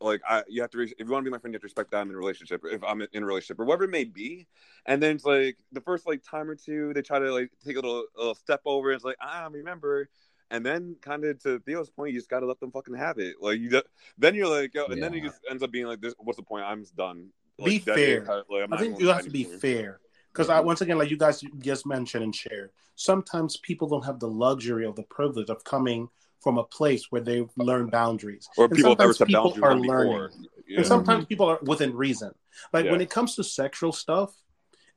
[0.00, 1.62] like I, you have to re- if you want to be my friend you have
[1.62, 3.90] to respect that i'm in a relationship if i'm in a relationship or whatever it
[3.90, 4.46] may be
[4.86, 7.76] and then it's like the first like time or two they try to like take
[7.76, 10.08] a little, a little step over and it's like ah remember
[10.50, 13.36] and then kind of to Theo's point, you just gotta let them fucking have it.
[13.40, 13.86] Like you, just,
[14.18, 16.14] then you're like, yo, and then it just ends up being like, this.
[16.18, 16.64] What's the point?
[16.64, 17.30] I'm done.
[17.58, 18.22] Be Like, that fair.
[18.22, 20.00] is how- like, I'm I think you have to be fair.
[20.34, 24.18] Because I once again, like you guys just mentioned and shared, sometimes people don't have
[24.18, 26.08] the luxury of the privilege of coming
[26.42, 28.48] from a place where they've learned boundaries.
[28.58, 30.18] Or And people have never sometimes set people boundaries are with them before.
[30.18, 30.46] learning.
[30.66, 30.76] Yeah.
[30.78, 32.32] And sometimes people are within reason.
[32.72, 34.34] Like when it comes to sexual stuff,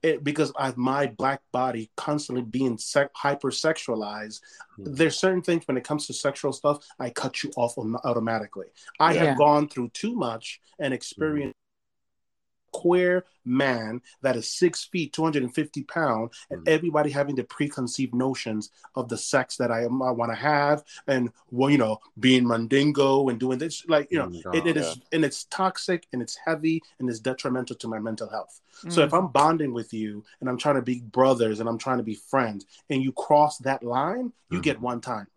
[0.04, 4.42] it, because I my black body constantly being sec- hypersexualized,
[4.80, 4.96] Mhm.
[4.98, 8.68] there's certain things when it comes to sexual stuff, I cut you off autom- automatically.
[9.00, 9.26] I Yeah.
[9.26, 11.57] have gone through too much and experienced
[12.82, 16.68] queer man that is six feet, 250 pounds, and Mhm.
[16.68, 21.32] everybody having the preconceived notions of the sex that I, I want to have, and
[21.50, 24.78] well, you know, being mandingo and doing this, like you know, Oh, it, it God.
[24.78, 28.62] is, and it's toxic and it's heavy and it's detrimental to my mental health.
[28.90, 31.98] So if I'm bonding with you and I'm trying to be brothers and I'm trying
[31.98, 34.64] to be friends, and you cross that line, you Mhm.
[34.64, 35.28] get one time.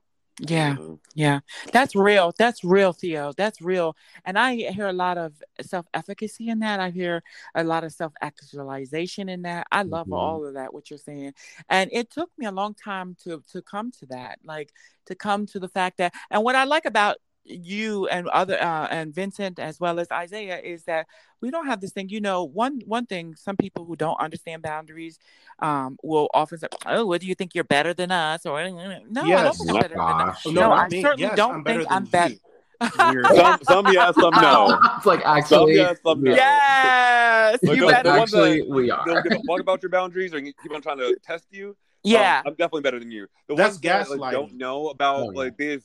[0.48, 0.76] Yeah.
[0.76, 0.98] Mhm.
[1.14, 1.40] Yeah,
[1.72, 2.33] that's real.
[2.38, 3.33] That's real, Theo.
[3.37, 3.96] That's real.
[4.24, 6.81] And I hear a lot of self efficacy in that.
[6.81, 7.22] I hear
[7.55, 9.66] a lot of self actualization in that.
[9.72, 10.12] I love Mhm.
[10.12, 11.35] all of that, what you're saying.
[11.68, 14.72] And it took me a long time to to come to that, like
[15.07, 16.14] to come to the fact that.
[16.31, 20.59] And what I like about you and other uh, and Vincent as well as Isaiah
[20.59, 21.07] is that
[21.40, 22.09] we don't have this thing.
[22.09, 25.18] You know, one one thing some people who don't understand boundaries
[25.59, 29.24] um, will often say, "Oh, what do you think you're better than us?" Or no,
[29.24, 29.40] yes.
[29.40, 30.18] I don't think I'm better Gosh.
[30.18, 30.46] than us.
[30.46, 31.03] No, no I me.
[31.03, 32.35] certainly yes, don't I'm think I'm better.
[32.96, 34.79] some, some yes, some no.
[34.96, 36.35] it's like actually, some yes, some no.
[36.35, 38.09] Yes, like you better.
[38.09, 39.05] Actually, that we are.
[39.05, 41.76] Don't give a fuck about your boundaries or keep on trying to test you.
[42.03, 43.26] Yeah, um, I'm definitely better than you.
[43.48, 44.09] The That's ones gaslighting.
[44.09, 45.38] That, like, don't know about oh, yeah.
[45.38, 45.79] like they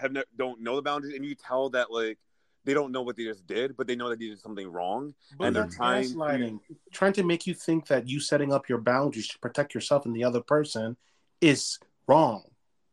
[0.00, 2.18] have ne- don't know the boundaries, and you tell that like
[2.64, 5.14] they don't know what they just did, but they know that they did something wrong,
[5.38, 6.76] but and they're trying gaslighting, to...
[6.92, 10.14] trying to make you think that you setting up your boundaries to protect yourself and
[10.14, 10.96] the other person
[11.40, 12.42] is wrong.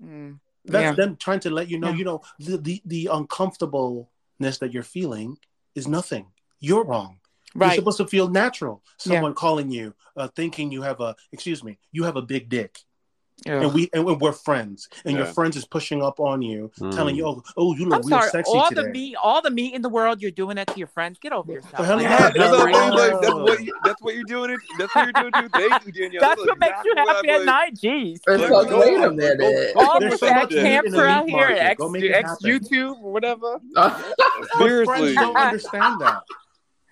[0.02, 0.92] Mm, That's yeah.
[0.94, 1.96] them trying to let you know, yeah.
[1.96, 5.38] you know, the, the the uncomfortableness that you're feeling
[5.76, 6.28] is nothing.
[6.60, 7.20] You're wrong.
[7.56, 7.68] Right.
[7.68, 8.84] You're supposed to feel natural.
[8.98, 9.36] Someone yeah.
[9.36, 12.80] calling you, uh, thinking you have a, excuse me, you have a big dick.
[13.46, 13.62] Yeah.
[13.62, 15.24] And we and we're friends, and yeah.
[15.24, 16.94] your friends is pushing up on you, mm.
[16.96, 19.42] telling you, "Oh, oh, you look I'm real sorry, sexy all today." the meat, all
[19.44, 21.20] the meat in the world, you're doing that to your friends.
[21.20, 21.80] Get over yourself.
[21.80, 24.52] Well, yeah, that's, like, that's, what you, that's what you're doing.
[24.52, 24.60] It.
[24.80, 25.50] That's what you're doing too.
[25.70, 26.22] Thank you, Danielle.
[26.22, 27.76] That's, that's what makes you happy at night.
[27.76, 28.20] Jeez.
[28.28, 29.74] It's like, wait a minute.
[29.76, 33.60] All the so camps around here, X, X YouTube, whatever.
[34.58, 36.24] Seriously, don't understand that.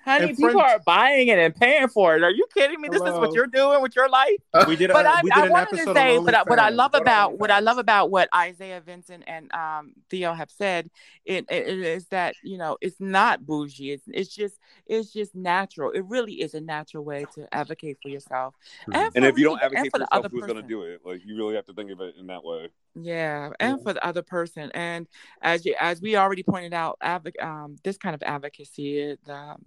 [0.06, 2.24] Honey, people are buying it and paying for it.
[2.24, 2.90] Are you kidding me?
[2.90, 4.38] This is what you're doing with your life.
[4.68, 4.92] We did.
[4.92, 7.60] But I, we did I wanted to say, but what I love about what I
[7.60, 10.92] love about what Isaiah Vincent and um, Theo have said,
[11.26, 13.94] it, it, it is that you know it's not bougie.
[13.94, 15.92] It's it's just it's just natural.
[15.92, 18.54] It really is a natural way to advocate for yourself.
[18.82, 18.94] Mm-hmm.
[18.94, 21.02] And, and if you don't advocate for, yourself, who's going to do it?
[21.04, 22.70] Like you really have to think of it in that way.
[23.02, 25.08] Yeah, and for the other person, and
[25.42, 29.64] as you, as we already pointed out, advoc- um, this kind of advocacy, um,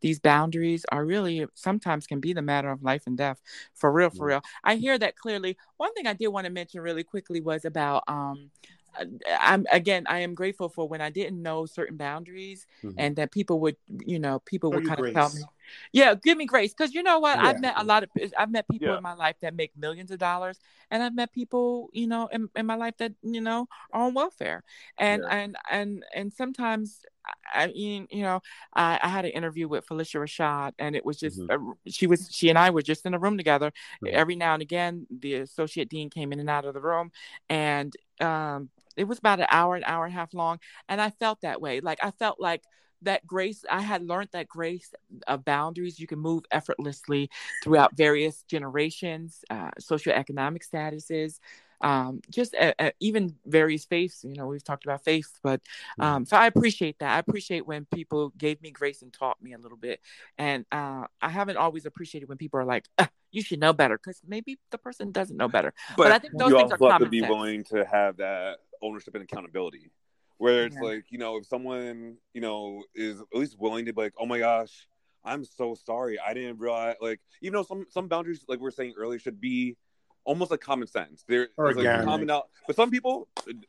[0.00, 3.40] these boundaries are really sometimes can be the matter of life and death,
[3.74, 4.42] for real, for real.
[4.64, 5.56] I hear that clearly.
[5.76, 8.50] One thing I did want to mention really quickly was about um,
[9.40, 12.98] I'm again, I am grateful for when I didn't know certain boundaries mm-hmm.
[12.98, 15.42] and that people would, you know, people would kind of tell me,
[15.92, 16.74] yeah, give me grace.
[16.74, 17.38] Cause you know what?
[17.38, 17.46] Yeah.
[17.46, 18.96] I've met a lot of, I've met people yeah.
[18.98, 20.58] in my life that make millions of dollars
[20.90, 24.14] and I've met people, you know, in, in my life that, you know, are on
[24.14, 24.62] welfare.
[24.98, 25.36] And, yeah.
[25.36, 27.04] and, and, and sometimes
[27.54, 28.40] I mean, you know,
[28.74, 31.72] I, I, had an interview with Phylicia Rashad, and it was just mm-hmm.
[31.86, 33.72] she was she and I were just in a room together.
[34.04, 34.14] Mm-hmm.
[34.14, 37.12] Every now and again, the associate dean came in and out of the room,
[37.48, 40.58] and um, it was about an hour, an hour and a half long.
[40.88, 41.80] And I felt that way.
[41.80, 42.62] Like I felt like
[43.02, 44.92] that grace, I had learned that grace
[45.26, 45.98] of boundaries.
[45.98, 47.30] You can move effortlessly
[47.62, 51.38] throughout various generations, uh, socioeconomic statuses,
[51.82, 54.24] um, just a, a, even various faiths.
[54.24, 56.02] You know, we've talked about faith, but mm-hmm.
[56.02, 57.14] um, so I appreciate that.
[57.14, 60.00] I appreciate when people gave me grace and taught me a little bit.
[60.38, 63.98] And uh, I haven't always appreciated when people are like, ah, "You should know better,"
[63.98, 65.74] because maybe the person doesn't know better.
[65.96, 67.30] But, but I think those you things also are have to be sense.
[67.30, 69.90] willing to have that ownership and accountability
[70.38, 70.88] where it's yeah.
[70.88, 74.26] like you know if someone you know is at least willing to be like oh
[74.26, 74.88] my gosh
[75.24, 78.72] i'm so sorry i didn't realize like even though some some boundaries like we are
[78.72, 79.76] saying earlier should be
[80.24, 81.24] almost like common sense.
[81.26, 83.28] There is like common out but some people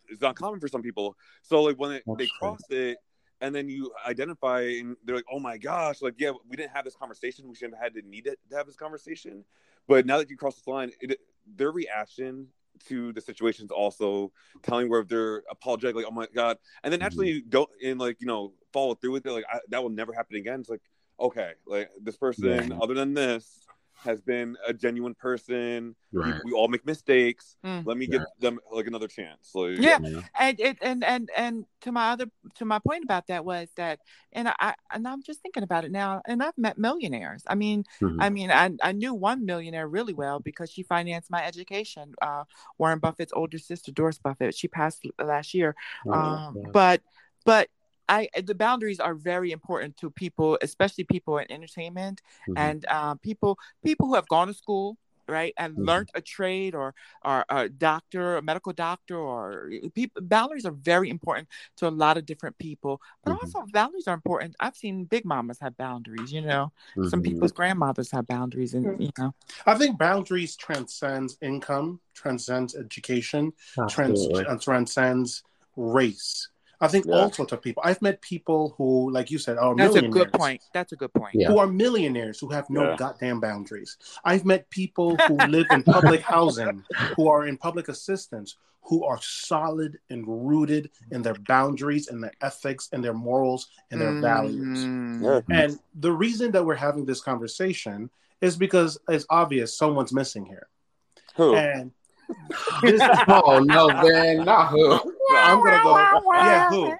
[0.09, 1.17] it's not common for some people.
[1.41, 2.97] So like when it, they cross it
[3.41, 6.85] and then you identify and they're like oh my gosh like yeah we didn't have
[6.85, 7.47] this conversation.
[7.47, 9.43] We shouldn't have had to need it to have this conversation.
[9.87, 11.19] But now that you cross this line it,
[11.55, 12.47] their reaction
[12.87, 14.31] to the situations also
[14.63, 16.57] telling where they're apologetic like oh my god.
[16.83, 17.49] And then actually mm-hmm.
[17.49, 20.35] don't and like you know follow through with it like I, that will never happen
[20.35, 20.59] again.
[20.59, 20.81] It's like
[21.19, 22.77] okay like this person yeah.
[22.81, 23.59] other than this
[24.03, 25.95] has been a genuine person.
[26.11, 26.35] Right.
[26.43, 27.55] We, we all make mistakes.
[27.65, 27.85] Mm.
[27.85, 29.51] Let me give them like another chance.
[29.53, 29.99] Like, yeah,
[30.39, 33.99] and it and and and to my other to my point about that was that,
[34.31, 37.43] and I and I'm just thinking about it now, and I've met millionaires.
[37.47, 38.21] I mean, mm-hmm.
[38.21, 42.13] I mean, I I knew one millionaire really well because she financed my education.
[42.21, 42.43] Uh,
[42.77, 45.75] Warren Buffett's older sister, Doris Buffett, she passed last year.
[46.05, 46.69] Oh, um, yeah.
[46.71, 47.01] but
[47.45, 47.69] but
[48.13, 52.57] I the boundaries are very important to people, especially people in entertainment mm-hmm.
[52.57, 54.97] and uh, people people who have gone to school,
[55.27, 55.85] right, and mm-hmm.
[55.89, 60.21] learned a trade or or a doctor, a medical doctor, or people.
[60.21, 61.47] Boundaries are very important
[61.77, 63.45] to a lot of different people, but mm-hmm.
[63.45, 64.55] also boundaries are important.
[64.59, 66.31] I've seen big mamas have boundaries.
[66.31, 67.21] You know, some mm-hmm.
[67.21, 69.33] people's grandmothers have boundaries, and you know.
[69.65, 73.53] I think boundaries transcends income, transcends education,
[73.89, 74.27] trans-
[74.61, 75.43] transcends
[75.75, 76.49] race
[76.83, 77.15] I think yeah.
[77.15, 77.81] all sorts of people.
[77.85, 80.61] I've met people who, like you said, are That's a good point.
[80.73, 81.33] That's a good point.
[81.35, 81.47] Yeah.
[81.47, 82.95] Who are millionaires who have no yeah.
[82.97, 83.95] goddamn boundaries.
[84.25, 86.83] I've met people who live in public housing,
[87.15, 92.33] who are in public assistance, who are solid and rooted in their boundaries and their
[92.41, 94.21] ethics and their morals and their mm-hmm.
[94.21, 94.83] values.
[95.49, 98.09] And the reason that we're having this conversation
[98.41, 100.67] is because it's obvious someone's missing here.
[101.35, 101.55] Who?
[101.55, 101.91] And
[102.81, 104.93] this, oh no, man, not who.
[105.35, 106.21] I'm gonna go.
[106.33, 106.93] Yeah, who?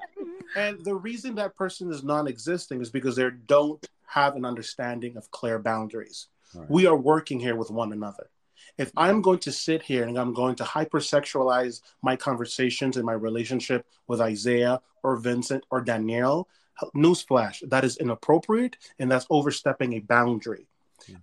[0.56, 5.32] And the reason that person is non-existing is because they don't have an understanding of
[5.32, 6.28] clear boundaries.
[6.54, 6.70] Right.
[6.70, 8.30] We are working here with one another.
[8.78, 13.14] If I'm going to sit here and I'm going to hypersexualize my conversations and my
[13.14, 16.48] relationship with Isaiah or Vincent or Danielle,
[16.96, 20.68] newsflash, that is inappropriate and that's overstepping a boundary.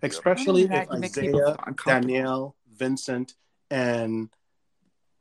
[0.03, 3.35] Especially if Isaiah, Danielle, Vincent,
[3.70, 4.28] and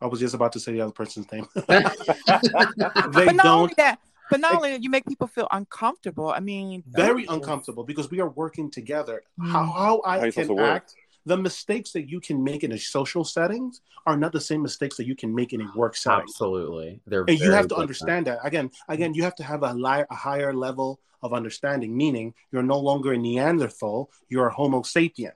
[0.01, 1.47] I was just about to say the other person's name.
[1.55, 3.47] they but not don't.
[3.47, 6.29] Only that, but not only you make people feel uncomfortable.
[6.29, 9.23] I mean, very uncomfortable because we are working together.
[9.39, 9.51] Mm.
[9.51, 13.81] How, how I can act, the mistakes that you can make in a social settings
[14.05, 16.21] are not the same mistakes that you can make in a work setting.
[16.21, 17.81] Absolutely, they're and you have to different.
[17.81, 18.39] understand that.
[18.43, 21.95] Again, again, you have to have a, li- a higher level of understanding.
[21.95, 25.33] Meaning, you're no longer a Neanderthal; you're a Homo sapien.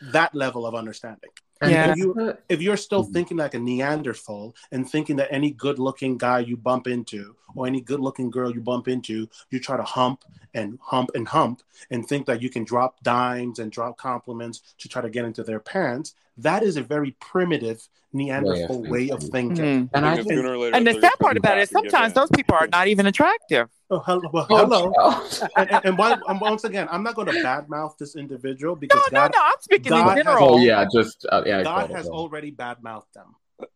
[0.00, 1.30] That level of understanding.
[1.60, 1.90] And yeah.
[1.90, 3.12] if, you, if you're still mm-hmm.
[3.12, 7.66] thinking like a Neanderthal and thinking that any good looking guy you bump into or
[7.66, 11.62] any good looking girl you bump into, you try to hump and hump and hump
[11.90, 15.42] and think that you can drop dimes and drop compliments to try to get into
[15.42, 19.88] their pants, that is a very primitive Neanderthal way of thinking.
[19.88, 19.96] Mm-hmm.
[19.96, 22.88] And, I think, and the sad part about it is sometimes those people are not
[22.88, 23.68] even attractive.
[23.90, 24.30] Oh, hello.
[24.32, 24.92] Well, hello.
[24.98, 29.00] Oh, and, and, and, one, once again, I'm not going to badmouth this individual because
[29.12, 29.44] no, God, no, no.
[29.44, 30.58] I'm speaking God in general.
[30.58, 31.62] Has, oh, yeah, just uh, yeah.
[31.62, 33.34] God has already badmouthed them.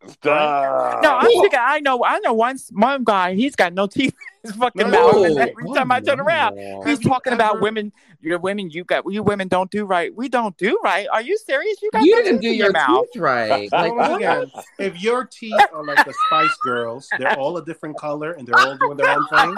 [0.09, 1.03] Stop.
[1.03, 1.59] No, I'm thinking.
[1.61, 2.05] I know.
[2.05, 3.35] I know one one guy.
[3.35, 4.15] He's got no teeth
[4.45, 5.25] in his fucking no, mouth.
[5.25, 7.63] And every time I turn around, he's talking about ever...
[7.63, 7.93] women.
[8.21, 8.71] Your women.
[8.71, 9.11] You got.
[9.11, 10.15] You women don't do right.
[10.15, 11.07] We don't do right.
[11.11, 11.81] Are you serious?
[11.81, 12.03] You got.
[12.03, 13.71] You didn't do your, your mouth right.
[13.81, 18.33] Like, again, if your teeth are like the Spice Girls, they're all a different color
[18.33, 19.55] and they're all doing their own thing.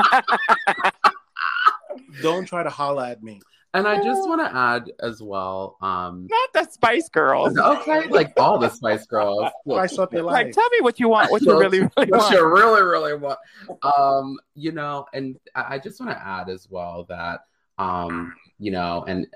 [2.23, 3.41] don't try to holla at me.
[3.75, 5.79] And I just want to add as well.
[5.81, 7.57] Um, Not the Spice Girls.
[7.57, 9.51] Okay, like all the Spice Girls.
[9.67, 10.33] Spice up your life.
[10.33, 11.31] Like, tell me what you want.
[11.31, 12.35] What you really, really what want.
[12.35, 13.39] you really, really want.
[13.83, 17.41] Um, you know, and I just want to add as well that,
[17.79, 19.27] um, you know, and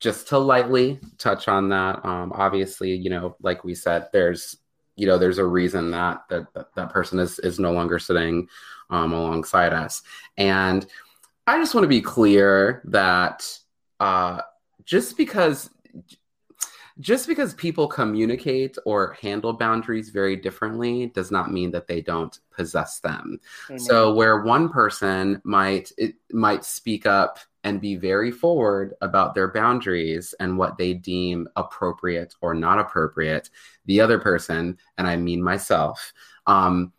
[0.00, 2.04] just to lightly touch on that.
[2.04, 4.56] Um, obviously, you know, like we said, there's,
[4.96, 8.48] you know, there's a reason that that that, that person is is no longer sitting
[8.90, 10.02] um, alongside us,
[10.36, 10.86] and
[11.46, 13.48] I just want to be clear that
[14.02, 14.40] uh,
[14.84, 15.70] just because
[17.00, 22.40] just because people communicate or handle boundaries very differently does not mean that they don't
[22.50, 23.38] possess them.
[23.68, 23.78] Mm-hmm.
[23.78, 29.52] So where one person might it might speak up and be very forward about their
[29.52, 33.50] boundaries and what they deem appropriate or not appropriate,
[33.86, 36.12] the other person, and I mean myself,
[36.48, 36.92] um,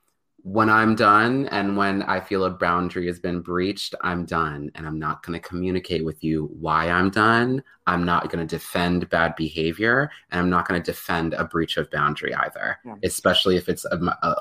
[0.43, 4.69] when I'm done and when I feel a boundary has been breached, I'm done.
[4.75, 7.63] And I'm not going to communicate with you why I'm done.
[7.87, 10.11] I'm not going to defend bad behavior.
[10.29, 12.95] And I'm not going to defend a breach of boundary either, yeah.
[13.03, 14.35] especially if it's a, a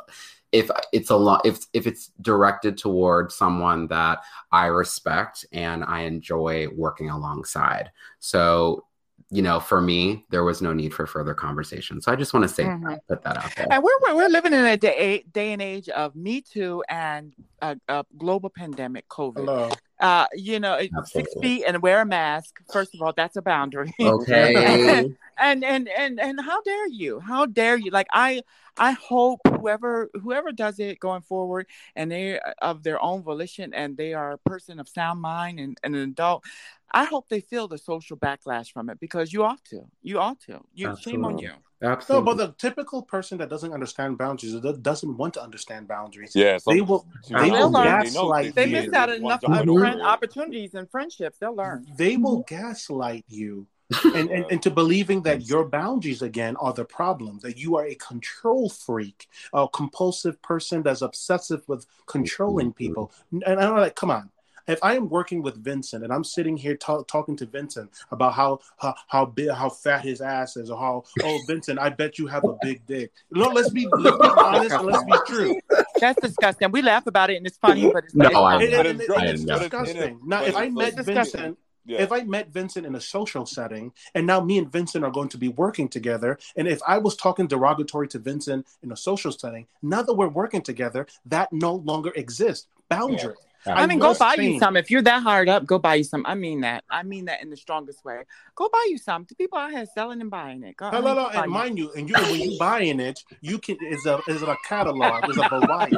[0.51, 4.19] if it's a lot if if it's directed toward someone that
[4.51, 7.93] I respect and I enjoy working alongside.
[8.19, 8.87] So
[9.33, 12.03] you know, for me, there was no need for further conversation.
[12.03, 12.97] So I just want to say, mm-hmm.
[13.09, 13.66] put that out there.
[13.71, 17.79] And we're, we're living in a day, day and age of Me Too and a,
[17.88, 19.37] a global pandemic, COVID.
[19.37, 19.71] Hello.
[19.99, 21.07] Uh, you know, Absolutely.
[21.07, 22.61] six feet and wear a mask.
[22.71, 23.95] First of all, that's a boundary.
[23.99, 25.09] Okay.
[25.38, 27.21] and and and and how dare you?
[27.21, 27.90] How dare you?
[27.90, 28.42] Like I
[28.77, 33.97] I hope whoever whoever does it going forward and they of their own volition and
[33.97, 36.45] they are a person of sound mind and, and an adult.
[36.92, 39.83] I hope they feel the social backlash from it because you ought to.
[40.02, 40.61] You ought to.
[40.74, 41.52] You shame on you.
[41.83, 42.31] Absolutely.
[42.31, 46.33] No, but the typical person that doesn't understand boundaries doesn't want to understand boundaries.
[46.35, 47.07] Yeah, they will.
[47.28, 51.38] They will gaslight They miss out enough friend opportunities and friendships.
[51.38, 51.87] They'll learn.
[51.96, 53.66] They will gaslight you.
[54.14, 57.85] and, and, and to believing that your boundaries again are the problem that you are
[57.85, 64.11] a control freak a compulsive person that's obsessive with controlling people and i'm like come
[64.11, 64.31] on
[64.66, 68.35] if I am working with Vincent and I'm sitting here talk, talking to Vincent about
[68.35, 72.18] how how how big how fat his ass is, or how oh Vincent, I bet
[72.18, 73.12] you have a big dick.
[73.31, 75.61] No, let's be, let's be honest and let's be true.
[76.01, 76.70] That's disgusting.
[76.70, 79.44] We laugh about it and it's funny, but it's, no, it's, it, it, it, it's
[79.44, 80.20] disgusting.
[80.25, 81.59] Now, if I met Vincent.
[81.85, 82.03] Yeah.
[82.03, 85.29] If I met Vincent in a social setting and now me and Vincent are going
[85.31, 89.33] to be working together, and if I was talking derogatory to Vincent in a social
[89.33, 92.69] setting, now that we're working together, that no longer exists.
[92.88, 93.35] Boundary.
[93.37, 93.52] Yeah.
[93.67, 94.77] I, I mean, go buy saying, you some.
[94.77, 96.25] If you're that hard up, go buy you some.
[96.27, 96.85] I mean that.
[96.90, 98.25] I mean that in the strongest way.
[98.56, 99.25] Go buy you some.
[99.29, 100.77] The people out here selling and buying it.
[100.77, 101.29] Go, no, no, no.
[101.29, 101.50] And you.
[101.50, 105.29] mind you, and you when you buying it, you can is a is a catalog,
[105.29, 105.96] is a variety.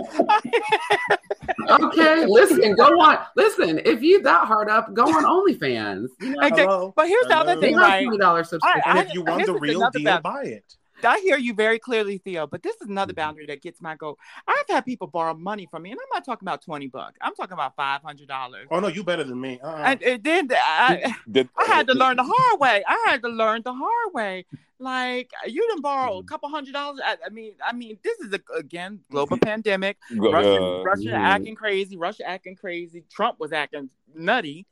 [1.71, 3.19] okay, listen, go on.
[3.37, 6.09] Listen, if you that hard up, go on OnlyFans.
[6.21, 6.47] You know?
[6.49, 6.93] okay.
[6.95, 7.45] But here's Hello.
[7.45, 8.05] the other thing, right?
[8.05, 8.83] Twenty dollars subscription.
[8.85, 10.77] I, I, if you want the real deal, buy it.
[11.03, 12.47] I hear you very clearly, Theo.
[12.47, 13.21] But this is another mm-hmm.
[13.21, 14.19] boundary that gets my goat.
[14.47, 17.19] I've had people borrow money from me, and I'm not talking about twenty bucks.
[17.21, 18.69] I'm talking about five hundred dollars.
[18.71, 19.61] Oh no, you better than me.
[19.63, 19.77] Uh-uh.
[19.77, 21.15] And, and then I,
[21.57, 22.83] I had to learn the hard way.
[22.87, 24.47] I had to learn the hard way.
[24.81, 26.27] Like you didn't borrow a mm-hmm.
[26.27, 27.01] couple hundred dollars.
[27.05, 29.99] I, I, mean, I mean, this is a, again global pandemic.
[30.11, 31.21] Russia, Russia yeah.
[31.21, 31.97] acting crazy.
[31.97, 33.05] Russia acting crazy.
[33.09, 34.67] Trump was acting nutty,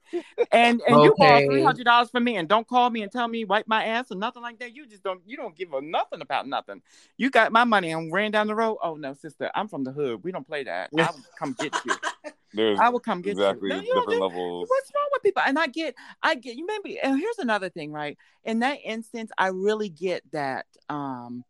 [0.50, 1.04] and and okay.
[1.04, 3.68] you borrow three hundred dollars from me, and don't call me and tell me wipe
[3.68, 4.74] my ass or nothing like that.
[4.74, 5.20] You just don't.
[5.24, 6.82] You don't give a nothing about nothing.
[7.16, 8.78] You got my money and ran down the road.
[8.82, 10.24] Oh no, sister, I'm from the hood.
[10.24, 10.90] We don't play that.
[10.98, 11.94] I will come get you.
[12.54, 13.94] There's I will come get exactly you.
[13.94, 14.68] Different levels.
[14.68, 15.42] What's wrong with people?
[15.46, 16.66] And I get, I get you.
[16.66, 18.18] Maybe, and here's another thing, right?
[18.44, 20.66] In that instance, I really get that.
[20.88, 21.44] Um,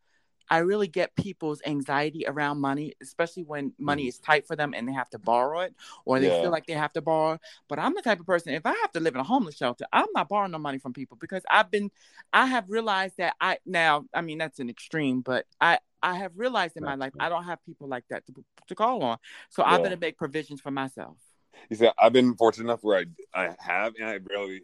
[0.51, 4.09] I really get people's anxiety around money, especially when money mm-hmm.
[4.09, 5.75] is tight for them and they have to borrow it
[6.05, 6.43] or they yeah.
[6.43, 7.39] feel like they have to borrow.
[7.69, 9.87] But I'm the type of person, if I have to live in a homeless shelter,
[9.95, 11.91] I'm not borrowing no money from people because I've been,
[12.35, 16.33] I have realized that I, now, I mean, that's an extreme, but I, I have
[16.37, 18.33] realized in my life I don't have people like that to,
[18.69, 19.19] to call on.
[19.51, 19.71] So yeah.
[19.71, 21.17] I'm going to make provisions for myself.
[21.71, 24.63] You see, I've been fortunate enough where I, I have, and I really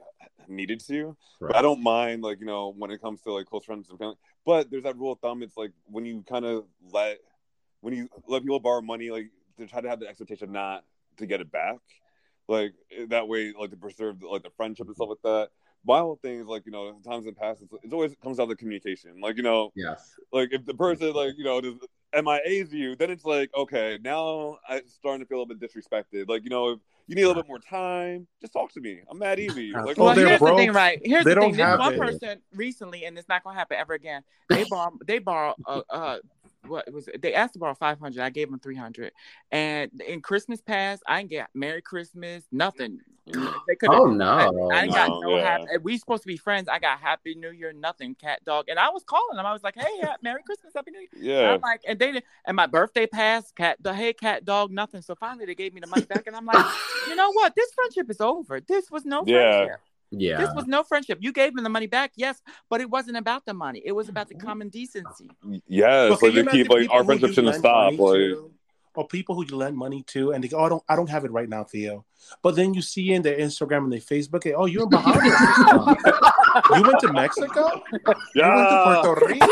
[0.49, 1.17] needed to.
[1.41, 1.53] Right.
[1.53, 3.99] But I don't mind, like, you know, when it comes to like close friends and
[3.99, 4.17] family.
[4.45, 5.43] But there's that rule of thumb.
[5.43, 7.19] It's like when you kind of let,
[7.81, 10.85] when you let people borrow money, like, to try to have the expectation not
[11.19, 11.77] to get it back.
[12.49, 15.51] Like, eh, that way, like, to preserve, like, the friendship and stuff like that
[15.87, 18.39] my whole thing is like you know times in the past it's, it's always comes
[18.39, 19.21] down to communication.
[19.21, 20.15] Like you know yes.
[20.33, 21.75] like if the person like you know does
[22.15, 22.97] MIA's you?
[22.97, 26.29] Then it's like okay now I'm starting to feel a little bit disrespected.
[26.29, 29.01] Like you know if you need a little bit more time just talk to me.
[29.11, 29.73] I'm mad easy.
[29.73, 30.57] Like well here's broke.
[30.57, 31.01] the thing right?
[31.05, 31.57] Here's they the thing.
[31.57, 31.99] this one it.
[31.99, 34.23] person recently and it's not gonna happen ever again.
[34.49, 36.19] They borrow they borrow uh, uh
[36.69, 37.23] what was it?
[37.23, 39.13] they asked to borrow 500 i gave them 300
[39.51, 43.01] and in christmas past i didn't get merry christmas nothing.
[43.29, 44.71] They oh no.
[44.73, 45.59] i, I got no, no yeah.
[45.59, 46.67] happy we supposed to be friends.
[46.67, 48.71] I got happy new year nothing cat dog.
[48.71, 49.45] And i was calling them.
[49.45, 51.09] I was like hey merry christmas happy new year.
[51.13, 51.41] Yeah.
[51.41, 54.71] And i'm like and they didn't and my birthday passed cat the hey cat dog
[54.71, 55.03] nothing.
[55.03, 56.27] So finally they gave me the money back.
[56.27, 56.65] And i'm like
[57.07, 57.55] you know what?
[57.55, 58.63] This friendship is over.
[58.63, 59.51] This was no yeah.
[59.51, 59.81] friendship
[60.11, 60.39] yeah.
[60.39, 61.19] This was no friendship.
[61.21, 62.41] You gave him the money back, yes,
[62.71, 63.83] but it wasn't about the money.
[63.85, 64.47] It was about the mm-hmm.
[64.47, 65.31] common decency.
[65.67, 67.99] Yes, like to keep like our friendship shouldn't stop.
[67.99, 68.37] Like
[68.99, 71.09] or people who you lend money to and they go, Oh, I don't I don't
[71.09, 72.05] have it right now, Theo.
[72.43, 75.23] But then you see in their Instagram and their Facebook, hey, oh, you're in Bahamas.
[76.75, 77.81] you went to Mexico?
[78.35, 78.49] Yeah.
[78.49, 79.47] You went to Puerto Rico?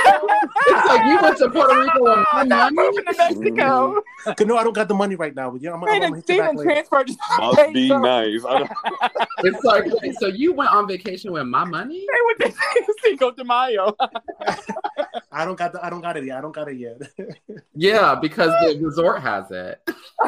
[0.66, 2.96] it's like you went to Puerto Rico and money?
[2.96, 4.02] to Mexico.
[4.24, 5.54] Cause no, I don't got the money right now.
[5.54, 7.10] You know, I'm, I'm, I'm Steven transferred.
[7.38, 7.98] Must be so.
[8.00, 8.42] nice.
[9.44, 9.84] it's like,
[10.18, 12.00] so you went on vacation with my money?
[12.00, 13.94] They went to Cinco de Mayo.
[15.30, 16.38] I don't got the, I don't got it yet.
[16.38, 16.96] I don't got it yet.
[17.74, 19.80] yeah, because the resort has it.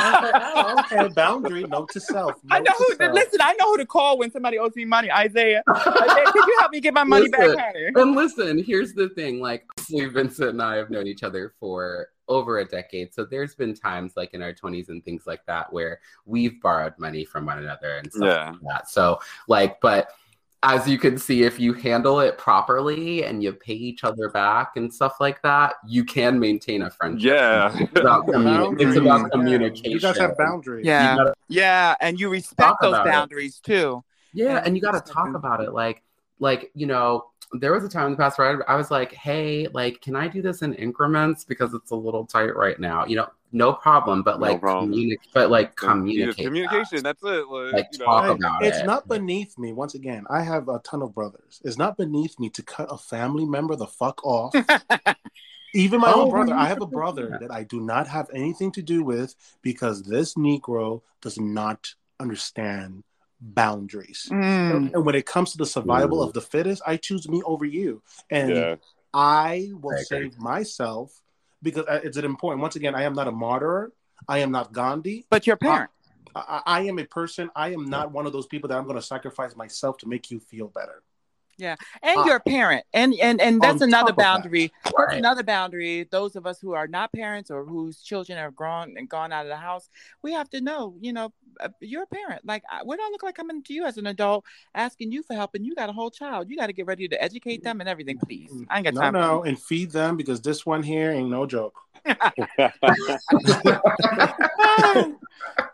[0.00, 2.34] oh, okay, boundary, note to self.
[2.44, 2.94] Note I know who.
[2.96, 3.14] Self.
[3.14, 5.10] Listen, I know who to call when somebody owes me money.
[5.10, 7.74] Isaiah, Isaiah could you help me get my money listen, back?
[7.94, 12.08] And listen, here's the thing: like, we, Vincent and I have known each other for
[12.28, 13.14] over a decade.
[13.14, 16.92] So there's been times like in our 20s and things like that where we've borrowed
[16.98, 18.50] money from one another and stuff yeah.
[18.50, 18.90] like that.
[18.90, 20.10] So like, but
[20.62, 24.76] as you can see, if you handle it properly and you pay each other back
[24.76, 27.30] and stuff like that, you can maintain a friendship.
[27.30, 29.92] Yeah, it's about, communi- it's about communication.
[29.92, 30.84] You guys have boundaries.
[30.84, 33.66] Yeah, gotta, yeah, and you respect those boundaries it.
[33.66, 34.02] too.
[34.32, 35.72] Yeah, and, and you got to talk about it.
[35.72, 36.02] Like,
[36.40, 39.12] like you know, there was a time in the past where I, I was like,
[39.14, 43.06] "Hey, like, can I do this in increments because it's a little tight right now?"
[43.06, 46.46] You know, no problem, but like no communi- but like communicate.
[46.46, 47.18] Communication, that.
[47.20, 47.48] that's it.
[47.48, 48.32] Like, like talk know.
[48.32, 48.80] about it's it.
[48.80, 49.72] It's not beneath me.
[49.72, 51.60] Once again, I have a ton of brothers.
[51.64, 54.54] It's not beneath me to cut a family member the fuck off.
[55.74, 56.54] Even my oh, own brother.
[56.54, 60.34] I have a brother that I do not have anything to do with because this
[60.34, 63.04] Negro does not understand
[63.40, 64.28] boundaries.
[64.30, 64.94] Mm.
[64.94, 66.24] And when it comes to the survival Ooh.
[66.24, 68.02] of the fittest, I choose me over you.
[68.30, 68.76] And yeah.
[69.12, 71.20] I will I save myself
[71.62, 72.62] because uh, it's an important.
[72.62, 73.92] Once again, I am not a martyr.
[74.28, 75.26] I am not Gandhi.
[75.30, 75.90] But your parent.
[76.34, 77.50] I, I, I am a person.
[77.54, 80.30] I am not one of those people that I'm going to sacrifice myself to make
[80.30, 81.02] you feel better.
[81.58, 84.72] Yeah, and uh, you're a parent, and and and that's another boundary.
[84.84, 84.94] That.
[84.96, 86.06] That's another boundary.
[86.10, 89.44] Those of us who are not parents or whose children have grown and gone out
[89.44, 89.90] of the house,
[90.22, 90.94] we have to know.
[91.00, 92.42] You know, uh, you're a parent.
[92.44, 94.44] Like, what do I look like coming to you as an adult,
[94.74, 96.48] asking you for help, and you got a whole child.
[96.48, 98.18] You got to get ready to educate them and everything.
[98.18, 99.14] Please, I ain't got time.
[99.14, 99.20] no.
[99.20, 101.76] No, and feed them because this one here ain't no joke.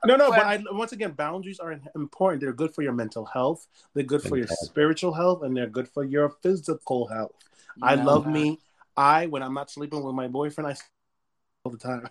[0.06, 2.42] no, no, but I, once again, boundaries are important.
[2.42, 3.66] They're good for your mental health.
[3.94, 7.32] They're good for your spiritual health, and they're good for your physical health.
[7.76, 8.30] You I love that.
[8.30, 8.58] me.
[8.96, 10.76] I when I'm not sleeping with my boyfriend, I
[11.64, 12.08] all the time.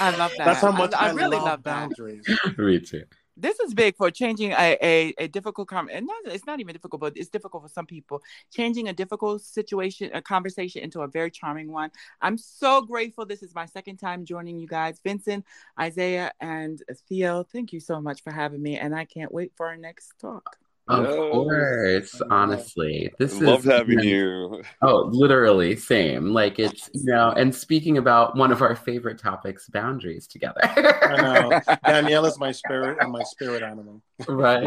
[0.00, 0.44] I love that.
[0.44, 2.28] That's how much I, I, I really love, love boundaries.
[2.58, 3.04] me too.
[3.36, 6.72] This is big for changing a, a, a difficult com and not, it's not even
[6.72, 8.22] difficult but it's difficult for some people.
[8.52, 11.90] Changing a difficult situation a conversation into a very charming one.
[12.20, 15.00] I'm so grateful this is my second time joining you guys.
[15.02, 15.44] Vincent
[15.78, 19.66] isaiah and theo thank you so much for having me and i can't wait for
[19.66, 20.56] our next talk
[20.88, 24.62] of course, honestly, this Love is having you.
[24.82, 26.32] Oh, literally, same.
[26.34, 30.60] Like it's you know, and speaking about one of our favorite topics, boundaries together.
[30.62, 31.50] I know.
[31.86, 34.02] Daniela's my spirit and my spirit animal.
[34.28, 34.62] right.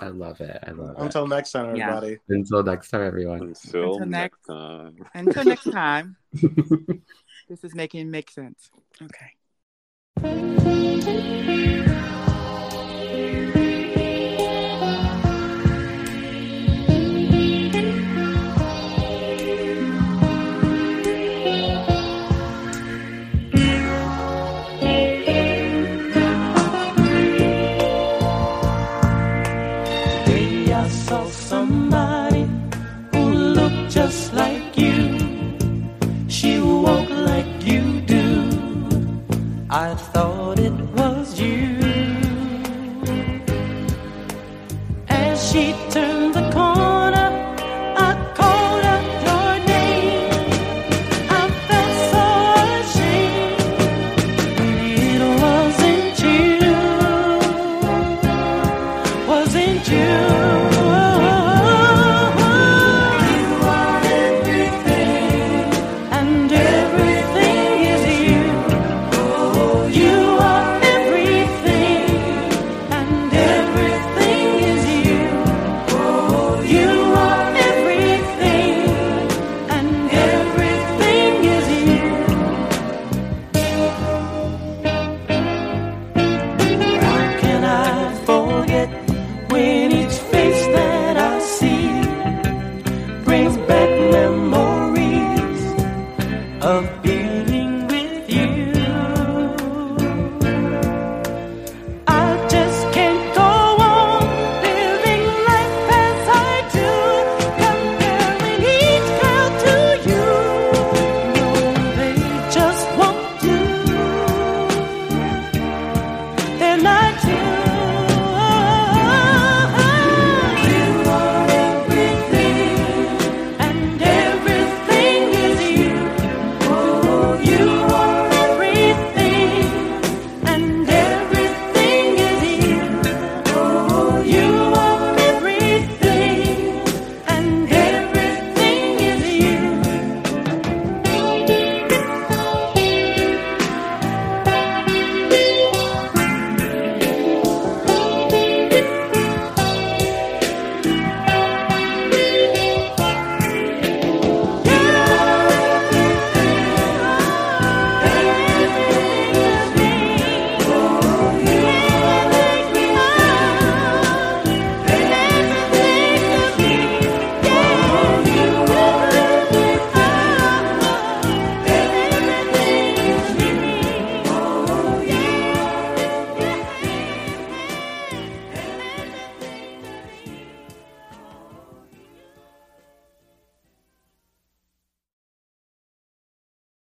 [0.00, 0.58] I love it.
[0.66, 1.02] I love it.
[1.02, 1.96] Until next time, Yeah.
[1.96, 2.18] everybody.
[2.28, 3.40] Until next time, everyone.
[3.42, 4.96] Until, Until next next- time.
[5.14, 6.16] until next time
[7.48, 8.70] this is making make sense
[9.02, 9.32] okay